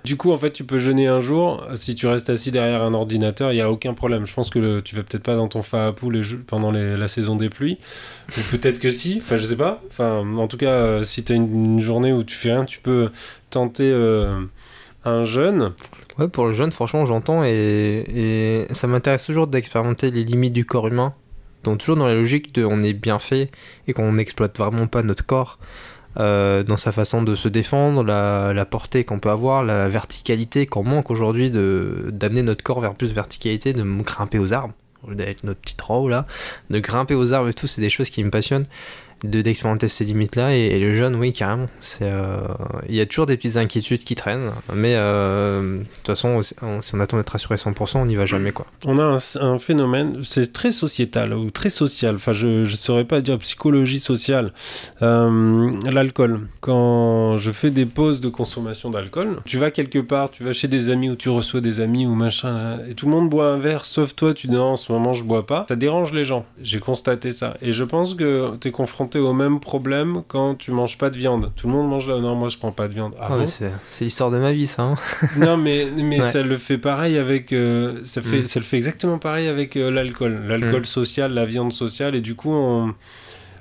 [0.04, 1.64] Du coup, en fait, tu peux jeûner un jour.
[1.74, 4.26] Si tu restes assis derrière un ordinateur, il n'y a aucun problème.
[4.26, 7.08] Je pense que le- tu vas peut-être pas dans ton Fahapou les jeux- pendant la
[7.08, 7.78] saison des pluies.
[8.36, 9.18] Ou peut-être que si.
[9.22, 9.80] Enfin, je sais pas.
[9.86, 12.64] Enfin, en tout cas, euh, si tu as une, une journée où tu fais rien,
[12.64, 13.10] tu peux
[13.50, 14.40] tenter euh,
[15.04, 15.72] un jeûne.
[16.18, 20.88] Ouais, pour le jeûne, franchement, j'entends et, ça m'intéresse toujours d'expérimenter les limites du corps
[20.88, 21.14] humain.
[21.64, 23.50] Donc, toujours dans la logique de on est bien fait
[23.86, 25.58] et qu'on n'exploite vraiment pas notre corps
[26.18, 30.82] euh, dans sa façon de se défendre, la, portée qu'on peut avoir, la verticalité qu'on
[30.82, 34.74] manque aujourd'hui d'amener notre corps vers plus de verticalité, de grimper aux arbres,
[35.08, 36.26] d'être notre petite roue là,
[36.70, 38.66] de grimper aux arbres et tout, c'est des choses qui me passionnent.
[39.24, 41.68] De d'expérimenter ces limites là et, le jeune oui carrément.
[41.80, 42.10] C'est
[42.88, 44.50] il y a toujours des petites inquiétudes qui traînent.
[44.74, 46.54] Mais de toute façon si
[46.94, 48.66] on attend d'être assuré 100% on n'y va jamais quoi.
[48.84, 52.16] On a un, phénomène c'est très sociétal ou très social.
[52.16, 54.52] Enfin je ne saurais pas dire psychologie sociale.
[55.00, 56.40] L'alcool.
[56.60, 60.68] Quand je fais des pauses de consommation d'alcool tu vas quelque part tu vas chez
[60.68, 63.58] des amis ou tu reçois des amis ou machin et tout le monde boit un
[63.58, 65.66] verre sauf toi tu dis en ce moment je bois pas.
[65.68, 66.44] Ça dérange les gens.
[66.62, 67.56] J'ai constaté ça.
[67.62, 71.16] Et je pense que tu es confronté au même problème quand tu manges pas de
[71.16, 71.52] viande.
[71.56, 72.18] Tout le monde mange là.
[72.18, 73.14] Non, moi je prends pas de viande.
[73.20, 74.82] Ah, ah c'est l'histoire de ma vie, ça.
[74.82, 74.94] Hein.
[75.36, 77.52] non, mais, mais ça le fait pareil avec.
[77.52, 78.46] Euh, ça, fait, mm.
[78.46, 80.42] ça le fait exactement pareil avec euh, l'alcool.
[80.46, 80.84] L'alcool mm.
[80.84, 82.14] social, la viande sociale.
[82.14, 82.52] Et du coup,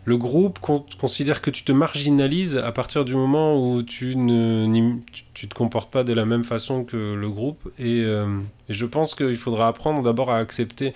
[0.06, 4.96] le groupe considère que tu te marginalises à partir du moment où tu ne
[5.34, 7.70] tu, te comportes pas de la même façon que le groupe.
[7.80, 8.40] Et, euh,
[8.70, 10.94] et je pense qu'il faudra apprendre d'abord à accepter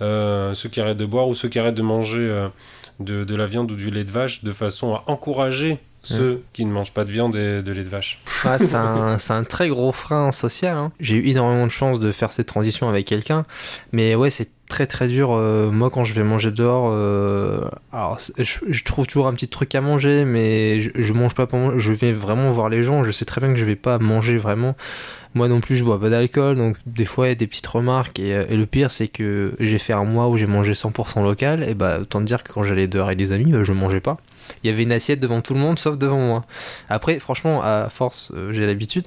[0.00, 2.48] ceux qui arrêtent de boire ou ceux qui arrêtent de manger
[3.00, 6.72] de, la viande ou du lait de vache de façon à encourager ceux qui ne
[6.72, 8.20] mangent pas de viande et de lait de vache.
[8.44, 8.58] Ah,
[9.18, 10.76] c'est un, très gros frein social.
[10.76, 10.92] Hein.
[11.00, 13.44] J'ai eu énormément de chance de faire cette transition avec quelqu'un,
[13.92, 15.32] mais ouais, c'est très très dur.
[15.32, 19.74] Euh, moi, quand je vais manger dehors, euh, alors je, trouve toujours un petit truc
[19.74, 21.74] à manger, mais je, je mange pas pour moi.
[21.76, 23.02] Je vais vraiment voir les gens.
[23.02, 24.76] Je sais très bien que je vais pas manger vraiment.
[25.34, 27.66] Moi non plus, je bois pas d'alcool, donc des fois il y a des petites
[27.66, 28.18] remarques.
[28.18, 31.62] Et, euh, le pire, c'est que j'ai fait un mois où j'ai mangé 100% local,
[31.68, 34.16] et bah autant dire que quand j'allais dehors avec des amis, je mangeais pas.
[34.62, 36.44] Il y avait une assiette devant tout le monde, sauf devant moi.
[36.88, 39.04] Après, franchement, à force, j'ai l'habitude.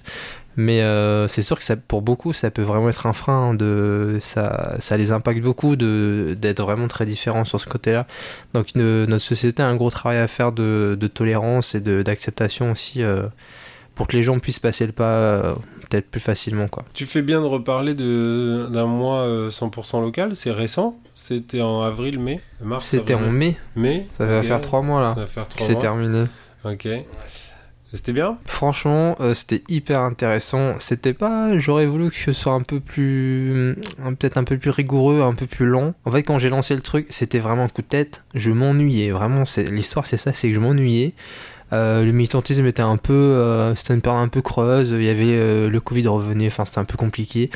[0.57, 3.53] Mais euh, c'est sûr que ça, pour beaucoup, ça peut vraiment être un frein.
[3.53, 8.05] De, ça, ça les impacte beaucoup d'être vraiment très différents sur ce côté-là.
[8.53, 13.27] Donc notre société a un gros travail à faire de, tolérance et d'acceptation aussi euh,
[14.01, 15.53] pour que les gens puissent passer le pas euh,
[15.87, 16.67] peut-être plus facilement.
[16.67, 16.83] Quoi.
[16.95, 22.41] Tu fais bien de reparler d'un mois 100% local, c'est récent C'était en avril, mai
[22.63, 23.57] Mars C'était en mai.
[23.75, 25.13] Mai Ça va faire trois mois là.
[25.13, 26.23] Ça va faire trois C'est terminé.
[26.65, 26.87] Ok.
[27.93, 28.39] C'était bien?
[28.45, 30.79] Franchement, euh, c'était hyper intéressant.
[30.79, 31.59] C'était pas.
[31.59, 33.75] J'aurais voulu que ce soit un peu plus.
[34.17, 35.93] Peut-être un peu plus rigoureux, un peu plus lent.
[36.05, 38.23] En fait, quand j'ai lancé le truc, c'était vraiment un coup de tête.
[38.33, 39.11] Je m'ennuyais.
[39.11, 41.13] Vraiment, l'histoire, c'est ça c'est que je m'ennuyais.
[41.73, 43.13] Euh, le militantisme était un peu.
[43.13, 44.91] Euh, c'était une période un peu creuse.
[44.91, 46.47] Il y avait le Covid revenait.
[46.47, 47.49] Enfin, c'était un peu compliqué.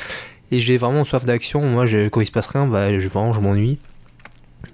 [0.50, 1.62] Et j'ai vraiment soif d'action.
[1.62, 3.78] Moi, quand il se passe rien, bah, je, vraiment, je m'ennuie.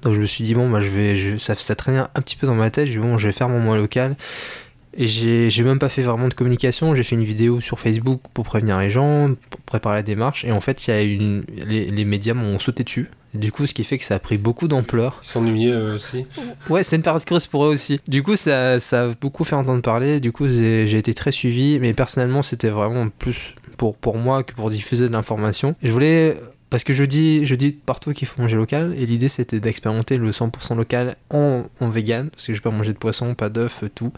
[0.03, 2.47] Donc je me suis dit, bon, bah, je vais, ça, ça traînait un petit peu
[2.47, 2.89] dans ma tête.
[2.89, 4.17] Je bon, je vais faire mon mois local.
[4.95, 8.45] Et j'ai même pas fait vraiment de communication, j'ai fait une vidéo sur Facebook pour
[8.45, 12.05] prévenir les gens, pour préparer la démarche, et en fait, y a une, les, les
[12.05, 13.09] médias m'ont sauté dessus.
[13.33, 15.19] Du coup, ce qui fait que ça a pris beaucoup d'ampleur.
[15.23, 16.27] Ils s'ennuyaient aussi
[16.69, 17.99] Ouais, c'est une période creuse pour eux aussi.
[18.07, 21.79] Du coup, ça, ça a beaucoup fait entendre parler, du coup, j'ai été très suivi,
[21.79, 25.75] mais personnellement, c'était vraiment plus pour, pour moi que pour diffuser de l'information.
[25.83, 26.37] Je voulais
[26.69, 30.17] parce que je dis, je dis partout qu'il faut manger local, et l'idée c'était d'expérimenter
[30.17, 33.51] le 100% local en, en vegan, parce que je peux pas manger de poisson, pas
[33.51, 34.11] d'œufs, tout.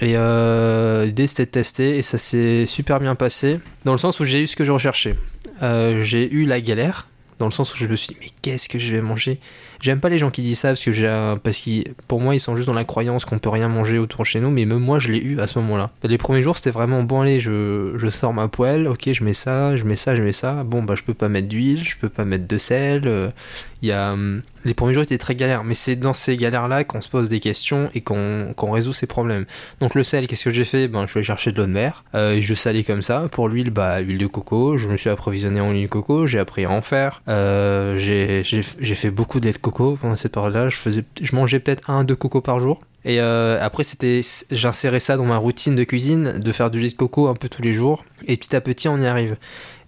[0.00, 4.20] Et euh, l'idée c'était de tester et ça s'est super bien passé dans le sens
[4.20, 5.16] où j'ai eu ce que je recherchais.
[5.62, 8.68] Euh, j'ai eu la galère dans le sens où je me suis dit mais qu'est-ce
[8.68, 9.40] que je vais manger?
[9.80, 11.08] J'aime pas les gens qui disent ça parce que j'ai
[11.42, 14.20] parce que pour moi ils sont juste dans la croyance qu'on peut rien manger autour
[14.20, 15.90] de chez nous mais même moi je l'ai eu à ce moment-là.
[16.04, 19.32] Les premiers jours c'était vraiment bon allez je, je, sors ma poêle, ok je mets
[19.32, 20.62] ça, je mets ça, je mets ça.
[20.64, 23.02] Bon bah je peux pas mettre d'huile, je peux pas mettre de sel.
[23.06, 23.30] Euh,
[23.82, 26.84] il y a hum, les premiers jours étaient très galères, mais c'est dans ces galères-là
[26.84, 29.46] qu'on se pose des questions et qu'on résout ces problèmes.
[29.80, 30.88] Donc le sel, qu'est-ce que j'ai fait?
[30.88, 33.26] Ben je vais chercher de l'eau de mer, euh, je salais comme ça.
[33.30, 34.76] Pour l'huile, bah huile de coco.
[34.76, 37.22] Je me suis approvisionné en huile de coco, j'ai appris à en faire.
[37.28, 40.68] Euh, j'ai fait beaucoup d'aides coco pendant cette période-là.
[40.68, 42.82] Je mangeais peut-être un deux coco par jour.
[43.04, 43.84] Et euh, après,
[44.50, 47.48] j'insérais ça dans ma routine de cuisine, de faire du lait de coco un peu
[47.48, 48.04] tous les jours.
[48.26, 49.36] Et petit à petit, on y arrive.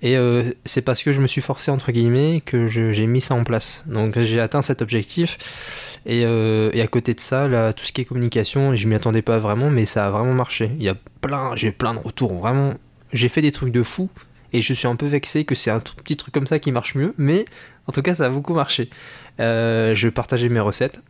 [0.02, 3.34] Et euh, c'est parce que je me suis forcé, entre guillemets, que j'ai mis ça
[3.34, 3.84] en place.
[3.86, 5.98] Donc j'ai atteint cet objectif.
[6.06, 8.94] Et, euh, et, à côté de ça, là, tout ce qui est communication, je m'y
[8.94, 10.70] attendais pas vraiment, mais ça a vraiment marché.
[10.78, 12.34] Il y a plein, j'ai plein de retours.
[12.34, 12.72] Vraiment,
[13.12, 14.08] j'ai fait des trucs de fou.
[14.52, 16.94] Et je suis un peu vexé que c'est un petit truc comme ça qui marche
[16.94, 17.14] mieux.
[17.18, 17.44] Mais
[17.86, 18.90] en tout cas, ça a beaucoup marché.
[19.38, 21.02] Euh, je partageais mes recettes.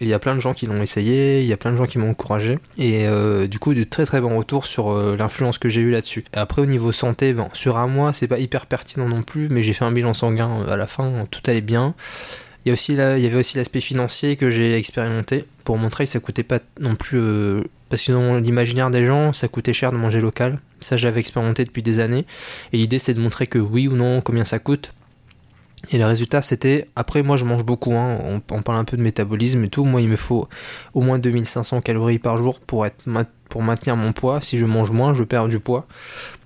[0.00, 1.86] Il y a plein de gens qui l'ont essayé, il y a plein de gens
[1.86, 2.58] qui m'ont encouragé.
[2.78, 5.90] Et euh, du coup, de très très bons retours sur euh, l'influence que j'ai eu
[5.90, 6.24] là-dessus.
[6.32, 9.62] Après, au niveau santé, bon, sur un mois, c'est pas hyper pertinent non plus, mais
[9.62, 11.94] j'ai fait un bilan sanguin à la fin, tout allait bien.
[12.64, 16.10] Il y, aussi il y avait aussi l'aspect financier que j'ai expérimenté pour montrer que
[16.10, 17.20] ça coûtait pas non plus.
[17.90, 20.58] parce que dans l'imaginaire des gens, ça coûtait cher de manger local.
[20.80, 22.24] Ça, j'avais expérimenté depuis des années.
[22.72, 24.94] Et l'idée, c'était de montrer que oui ou non, combien ça coûte
[25.90, 28.18] et le résultat, c'était, après moi je mange beaucoup, hein,
[28.50, 30.48] on, parle un peu de métabolisme et tout, moi il me faut
[30.92, 33.04] au moins 2500 calories par jour pour, être,
[33.48, 35.86] pour maintenir mon poids, si je mange moins, je perds du poids.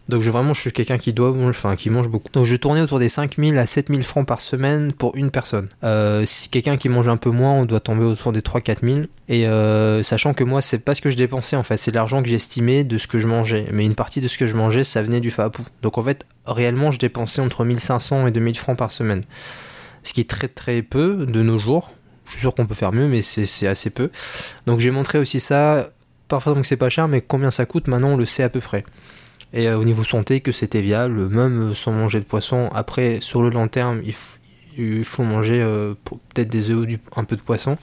[0.08, 2.28] Donc je, vraiment, je suis quelqu'un qui doit, enfin, qui mange beaucoup.
[2.32, 5.68] Donc je tournais autour des 5000 à 7000 francs par semaine pour une personne.
[5.84, 9.06] Euh, si quelqu'un qui mange un peu moins, on doit tomber autour des 3-4 000.
[9.28, 12.22] Et euh, sachant que moi, c'est pas ce que je dépensais en fait, c'est l'argent
[12.22, 13.66] que j'estimais de ce que je mangeais.
[13.72, 15.62] Mais une partie de ce que je mangeais, ça venait du FAPU.
[15.82, 19.22] Donc en fait, réellement, je dépensais entre 1500 et 2000 francs par semaine.
[20.02, 21.92] Ce qui est très très peu de nos jours.
[22.24, 24.10] Je suis sûr qu'on peut faire mieux, mais c'est assez peu.
[24.66, 25.88] Donc j'ai montré aussi ça.
[26.28, 28.60] Parfois donc c'est pas cher, mais combien ça coûte maintenant on le sait à peu
[28.60, 28.84] près.
[29.52, 32.68] Et euh, au niveau santé, que c'était viable, même sans manger de poisson.
[32.74, 34.02] Après, sur le long terme,
[34.76, 37.78] il, faut manger euh, peut-être des œufs ou un peu de poisson.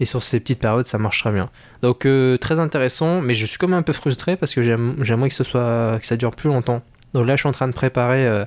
[0.00, 1.48] Et sur ces petites périodes, ça marche très bien.
[1.82, 5.28] Donc euh, très intéressant, mais je suis quand même un peu frustré parce que j'aimerais
[5.28, 6.82] que ce soit que ça dure plus longtemps.
[7.14, 8.44] Donc là, je suis en train de préparer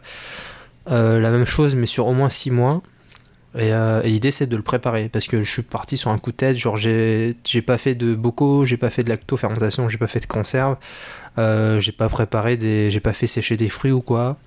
[0.87, 2.81] la même chose, mais sur au moins 6 mois.
[3.55, 6.31] Euh, et, l'idée c'est de le préparer parce que je suis parti sur un coup
[6.31, 6.57] de tête.
[6.57, 7.35] Genre j'ai
[7.65, 10.77] pas fait de bocaux, j'ai pas fait de lacto-fermentation, j'ai pas fait de conserve,
[11.37, 12.91] euh, j'ai pas préparé des.
[12.91, 14.37] j'ai pas fait sécher des fruits ou quoi.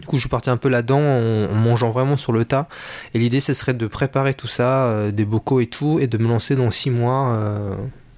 [0.00, 2.68] Du coup, je suis parti un peu là-dedans en, mangeant vraiment sur le tas.
[3.14, 6.18] Et l'idée, ce serait de préparer tout ça, euh, des bocaux et tout, et de
[6.18, 7.40] me lancer dans 6 mois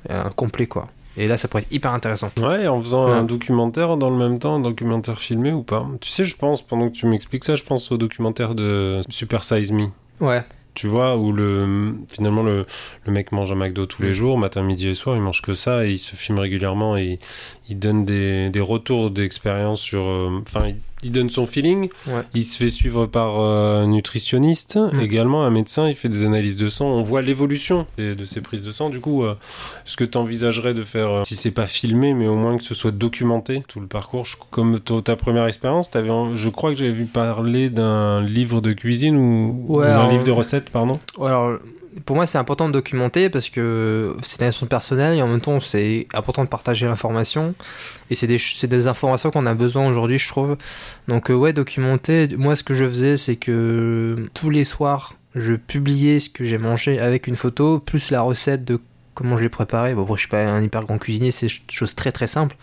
[0.08, 0.88] un complet, quoi.
[1.20, 2.30] Et là, ça pourrait être hyper intéressant.
[2.40, 5.86] Ouais, en faisant un documentaire dans le même temps, un documentaire filmé ou pas.
[6.00, 9.42] Tu sais, je pense, pendant que tu m'expliques ça, je pense au documentaire de Super
[9.42, 9.88] Size Me.
[10.20, 10.42] Ouais.
[10.72, 12.64] Tu vois, où le, finalement le,
[13.04, 14.14] le mec mange un McDo tous les mm.
[14.14, 17.18] jours, matin, midi et soir, il mange que ça et il se filme régulièrement et
[17.68, 20.08] il donne des, des retours d'expérience sur.
[20.08, 21.88] Euh, enfin, il donne son feeling.
[22.34, 25.00] Il se fait suivre par un nutritionniste, mm.
[25.00, 25.88] également un médecin.
[25.88, 26.86] Il fait des analyses de sang.
[26.86, 28.90] On voit l'évolution de, ses prises de sang.
[28.90, 29.34] Du coup, euh,
[29.84, 32.64] ce que tu envisagerais de faire, euh, si c'est pas filmé, mais au moins que
[32.64, 37.06] ce soit documenté, tout le parcours, comme ta première expérience, je crois que j'avais vu
[37.06, 40.98] parler d'un livre de cuisine ou, d'un livre de recettes, pardon.
[41.20, 41.58] alors
[42.04, 45.40] pour moi, c'est important de documenter parce que c'est une action personnelle et en même
[45.40, 47.54] temps, c'est important de partager l'information.
[48.10, 48.38] Et c'est des,
[48.68, 50.56] des, informations qu'on a besoin aujourd'hui, je trouve.
[51.08, 52.28] Donc, euh, ouais, documenter.
[52.36, 56.58] Moi, ce que je faisais, c'est que tous les soirs, je publiais ce que j'ai
[56.58, 58.78] mangé avec une photo, plus la recette de
[59.14, 59.94] comment je l'ai préparé.
[59.94, 62.56] Bon, je suis pas un hyper grand cuisinier, c'est chose très très simple.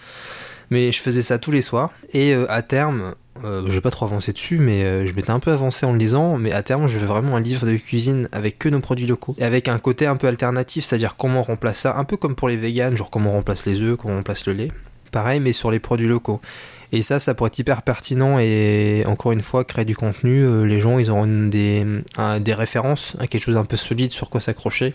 [0.69, 1.91] Mais je faisais ça tous les soirs.
[2.13, 3.13] Et euh, à terme,
[3.43, 5.91] euh, je vais pas trop avancer dessus, mais euh, je m'étais un peu avancé en
[5.91, 6.37] le lisant.
[6.37, 9.35] Mais à terme, je veux vraiment un livre de cuisine avec que nos produits locaux.
[9.37, 12.35] Et avec un côté un peu alternatif, c'est-à-dire comment on remplace ça, un peu comme
[12.35, 14.71] pour les véganes, genre comment on remplace les œufs, comment on remplace le lait.
[15.11, 16.41] Pareil, mais sur les produits locaux.
[16.91, 20.43] Et ça, ça pourrait être hyper pertinent et encore une fois, créer du contenu.
[20.43, 21.85] Euh, les gens, ils auront des,
[22.47, 24.93] références, quelque chose un peu solide sur quoi s'accrocher.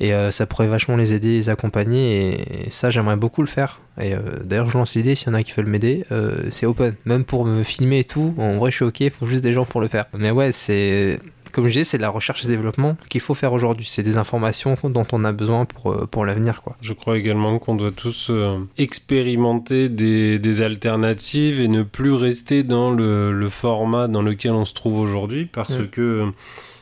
[0.00, 2.66] Et euh, ça pourrait vachement les aider, les accompagner.
[2.66, 3.80] Et, ça, j'aimerais beaucoup le faire.
[4.00, 6.04] Et euh, d'ailleurs, je lance l'idée, s'il y en a qui veulent m'aider,
[6.50, 6.94] c'est open.
[7.04, 9.52] Même pour me filmer et tout, en vrai, je suis ok, il faut juste des
[9.52, 10.06] gens pour le faire.
[10.16, 11.18] Mais ouais, c'est
[11.54, 13.86] comme je dis, c'est de la recherche et développement qu'il faut faire aujourd'hui.
[13.88, 16.62] C'est des informations dont on a besoin pour, euh, pour l'avenir.
[16.62, 16.76] Quoi.
[16.80, 22.64] Je crois également qu'on doit tous euh, expérimenter des, des, alternatives et ne plus rester
[22.64, 25.88] dans le, le, format dans lequel on se trouve aujourd'hui parce mm.
[25.88, 26.32] que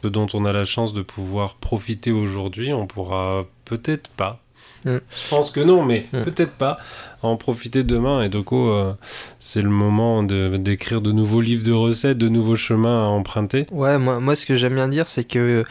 [0.02, 4.41] ce dont on a la chance de pouvoir profiter aujourd'hui, on pourra peut-être pas.
[4.84, 6.22] Je pense que non, mais mm.
[6.22, 6.78] peut-être pas.
[7.22, 8.22] En profiter demain.
[8.22, 8.92] Et donc, euh,
[9.38, 13.66] c'est le moment d'écrire de, nouveaux livres de recettes, de nouveaux chemins à emprunter.
[13.70, 15.64] Ouais, moi, moi ce que j'aime bien dire, c'est que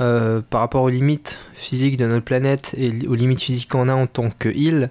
[0.00, 3.94] euh, par rapport aux limites physiques de notre planète et aux limites physiques qu'on a
[3.94, 4.88] en tant qu'île,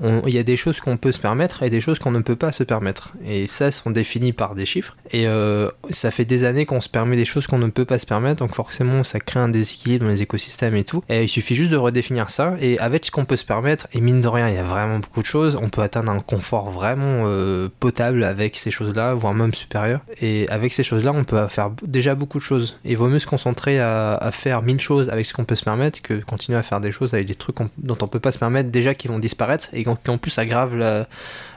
[0.00, 2.36] il y a des choses qu'on peut se permettre et des choses qu'on ne peut
[2.36, 3.12] pas se permettre.
[3.24, 4.96] Et ça sont définis par des chiffres.
[5.10, 7.98] Et euh, ça fait des années qu'on se permet des choses qu'on ne peut pas
[7.98, 8.44] se permettre.
[8.44, 11.02] Donc forcément, ça crée un déséquilibre dans les écosystèmes et tout.
[11.08, 12.54] Et il suffit juste de redéfinir ça.
[12.60, 14.98] Et avec ce qu'on peut se permettre, et mine de rien, il y a vraiment
[14.98, 15.58] beaucoup de choses.
[15.60, 20.00] On peut atteindre un confort vraiment euh, potable avec ces choses-là, voire même supérieur.
[20.20, 22.78] Et avec ces choses-là, on peut faire déjà beaucoup de choses.
[22.84, 25.64] Et il vaut mieux se concentrer à, faire mille choses avec ce qu'on peut se
[25.64, 28.38] permettre que continuer à faire des choses avec des trucs dont on peut pas se
[28.38, 31.06] permettre déjà qui vont disparaître qui en plus aggrave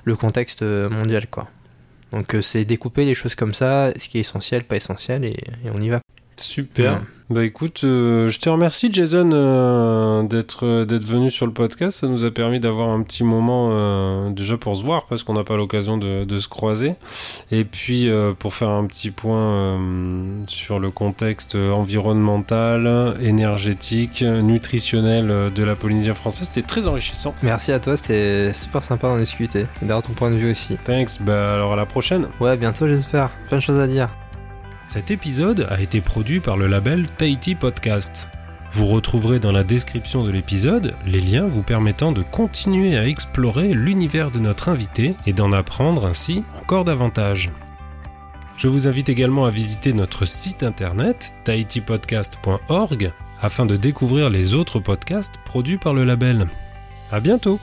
[0.03, 1.47] le contexte mondial quoi.
[2.15, 5.37] Donc euh, c'est découper les choses comme ça, ce qui est essentiel, pas essentiel, et,
[5.73, 5.99] on y va.
[6.37, 7.01] Super.
[7.31, 12.01] Bah écoute, euh, je te remercie Jason euh, d'être euh, d'être venu sur le podcast.
[12.01, 15.43] Ça nous a permis d'avoir un petit moment déjà pour se voir parce qu'on n'a
[15.43, 16.93] pas l'occasion de, de, se croiser.
[17.49, 19.79] Et puis pour faire un petit point
[20.47, 27.33] sur le contexte environnemental, énergétique, nutritionnel de la Polynésie française, c'était très enrichissant.
[27.41, 30.77] Merci à toi, c'était super sympa d'en discuter d'avoir ton point de vue aussi.
[30.83, 31.21] Thanks.
[31.21, 32.27] Bah alors à la prochaine.
[32.39, 33.29] Ouais, bientôt j'espère.
[33.47, 34.09] Plein de choses à dire.
[34.85, 38.29] Cet épisode a été produit par le label Tahiti Podcast.
[38.71, 43.73] Vous retrouverez dans la description de l'épisode les liens vous permettant de continuer à explorer
[43.73, 47.51] l'univers de notre invité et d'en apprendre ainsi encore davantage.
[48.57, 53.11] Je vous invite également à visiter notre site internet tahitipodcast.org
[53.41, 56.47] afin de découvrir les autres podcasts produits par le label.
[57.11, 57.59] À bientôt!